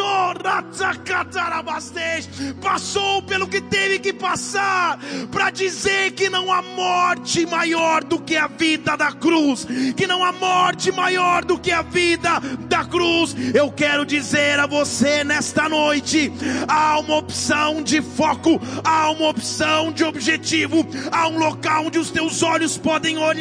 passou 2.60 3.22
pelo 3.22 3.46
que 3.46 3.60
teve 3.60 3.98
que 3.98 4.12
passar 4.12 4.98
para 5.30 5.50
dizer 5.50 6.12
que 6.12 6.28
não 6.28 6.52
há 6.52 6.62
morte 6.62 7.46
maior 7.46 8.02
do 8.04 8.18
que 8.18 8.36
a 8.36 8.46
vida 8.46 8.96
da 8.96 9.12
cruz, 9.12 9.66
que 9.96 10.06
não 10.06 10.24
há 10.24 10.32
morte 10.32 10.92
maior 10.92 11.44
do 11.44 11.58
que 11.58 11.70
a 11.70 11.82
vida 11.82 12.40
da 12.68 12.84
cruz. 12.84 13.34
Eu 13.54 13.70
quero 13.70 14.04
dizer 14.04 14.58
a 14.58 14.66
você 14.66 15.24
nesta 15.24 15.68
noite, 15.68 16.32
há 16.68 16.98
uma 16.98 17.16
opção 17.16 17.82
de 17.82 18.02
foco, 18.02 18.60
há 18.84 19.10
uma 19.10 19.28
opção 19.28 19.92
de 19.92 20.04
objetivo, 20.04 20.86
há 21.10 21.28
um 21.28 21.38
local 21.38 21.86
onde 21.86 21.98
os 21.98 22.10
teus 22.10 22.42
olhos 22.42 22.76
podem 22.76 23.18
olhar 23.18 23.35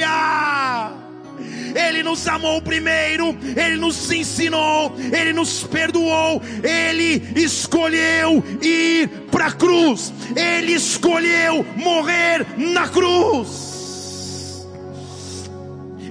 Ele 1.76 2.02
nos 2.04 2.26
amou 2.28 2.62
primeiro, 2.62 3.38
Ele 3.56 3.76
nos 3.76 4.10
ensinou, 4.12 4.96
Ele 5.12 5.34
nos 5.34 5.64
perdoou, 5.64 6.42
Ele 6.64 7.22
escolheu 7.36 8.44
ir 8.62 9.10
para 9.30 9.48
a 9.48 9.52
cruz, 9.52 10.14
Ele 10.36 10.74
escolheu 10.74 11.66
morrer 11.76 12.46
na 12.58 12.88
cruz. 12.88 14.66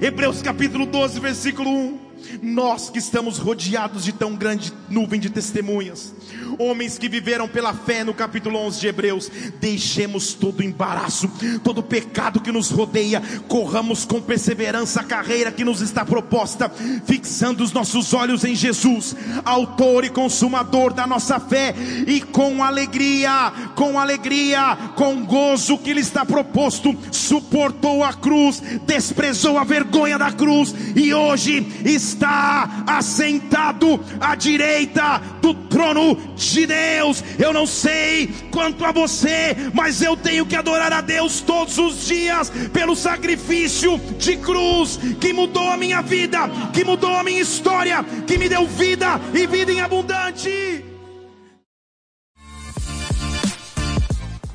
Hebreus 0.01 0.41
capítulo 0.41 0.85
12, 0.85 1.19
versículo 1.19 1.69
1. 1.69 2.05
Nós 2.41 2.89
que 2.89 2.99
estamos 2.99 3.37
rodeados 3.37 4.03
de 4.03 4.11
tão 4.11 4.35
grande 4.35 4.71
nuvem 4.89 5.19
de 5.19 5.29
testemunhas, 5.29 6.13
homens 6.59 6.97
que 6.97 7.09
viveram 7.09 7.47
pela 7.47 7.73
fé 7.73 8.03
no 8.03 8.13
capítulo 8.13 8.59
11 8.59 8.79
de 8.79 8.87
Hebreus, 8.87 9.31
deixemos 9.59 10.33
todo 10.33 10.63
embaraço, 10.63 11.29
todo 11.63 11.83
pecado 11.83 12.39
que 12.39 12.51
nos 12.51 12.69
rodeia, 12.69 13.21
corramos 13.47 14.05
com 14.05 14.21
perseverança 14.21 15.01
a 15.01 15.03
carreira 15.03 15.51
que 15.51 15.63
nos 15.63 15.81
está 15.81 16.05
proposta, 16.05 16.69
fixando 17.05 17.63
os 17.63 17.71
nossos 17.71 18.13
olhos 18.13 18.43
em 18.43 18.55
Jesus, 18.55 19.15
autor 19.43 20.05
e 20.05 20.09
consumador 20.09 20.93
da 20.93 21.05
nossa 21.07 21.39
fé, 21.39 21.73
e 22.07 22.21
com 22.21 22.63
alegria, 22.63 23.51
com 23.75 23.99
alegria, 23.99 24.77
com 24.95 25.25
gozo 25.25 25.77
que 25.77 25.93
lhe 25.93 26.01
está 26.01 26.25
proposto, 26.25 26.95
suportou 27.11 28.03
a 28.03 28.13
cruz, 28.13 28.61
desprezou 28.85 29.57
a 29.57 29.63
vergonha 29.63 30.17
da 30.17 30.31
cruz 30.31 30.73
e 30.95 31.13
hoje 31.13 31.65
está 31.83 32.83
assentado 32.87 33.99
à 34.19 34.35
direita 34.35 35.21
do 35.41 35.53
trono 35.53 36.15
de 36.35 36.44
Deus. 36.67 37.23
Eu 37.39 37.51
não 37.51 37.65
sei 37.65 38.29
quanto 38.51 38.85
a 38.85 38.91
você, 38.91 39.55
mas 39.73 40.01
eu 40.01 40.15
tenho 40.15 40.45
que 40.45 40.55
adorar 40.55 40.93
a 40.93 41.01
Deus 41.01 41.41
todos 41.41 41.77
os 41.77 42.05
dias 42.05 42.51
pelo 42.71 42.95
sacrifício 42.95 43.97
de 44.17 44.37
cruz 44.37 44.99
que 45.19 45.33
mudou 45.33 45.69
a 45.69 45.77
minha 45.77 46.01
vida, 46.01 46.39
que 46.73 46.83
mudou 46.83 47.15
a 47.15 47.23
minha 47.23 47.41
história, 47.41 48.03
que 48.27 48.37
me 48.37 48.47
deu 48.47 48.65
vida 48.65 49.19
e 49.33 49.47
vida 49.47 49.71
em 49.71 49.81
abundante. 49.81 50.94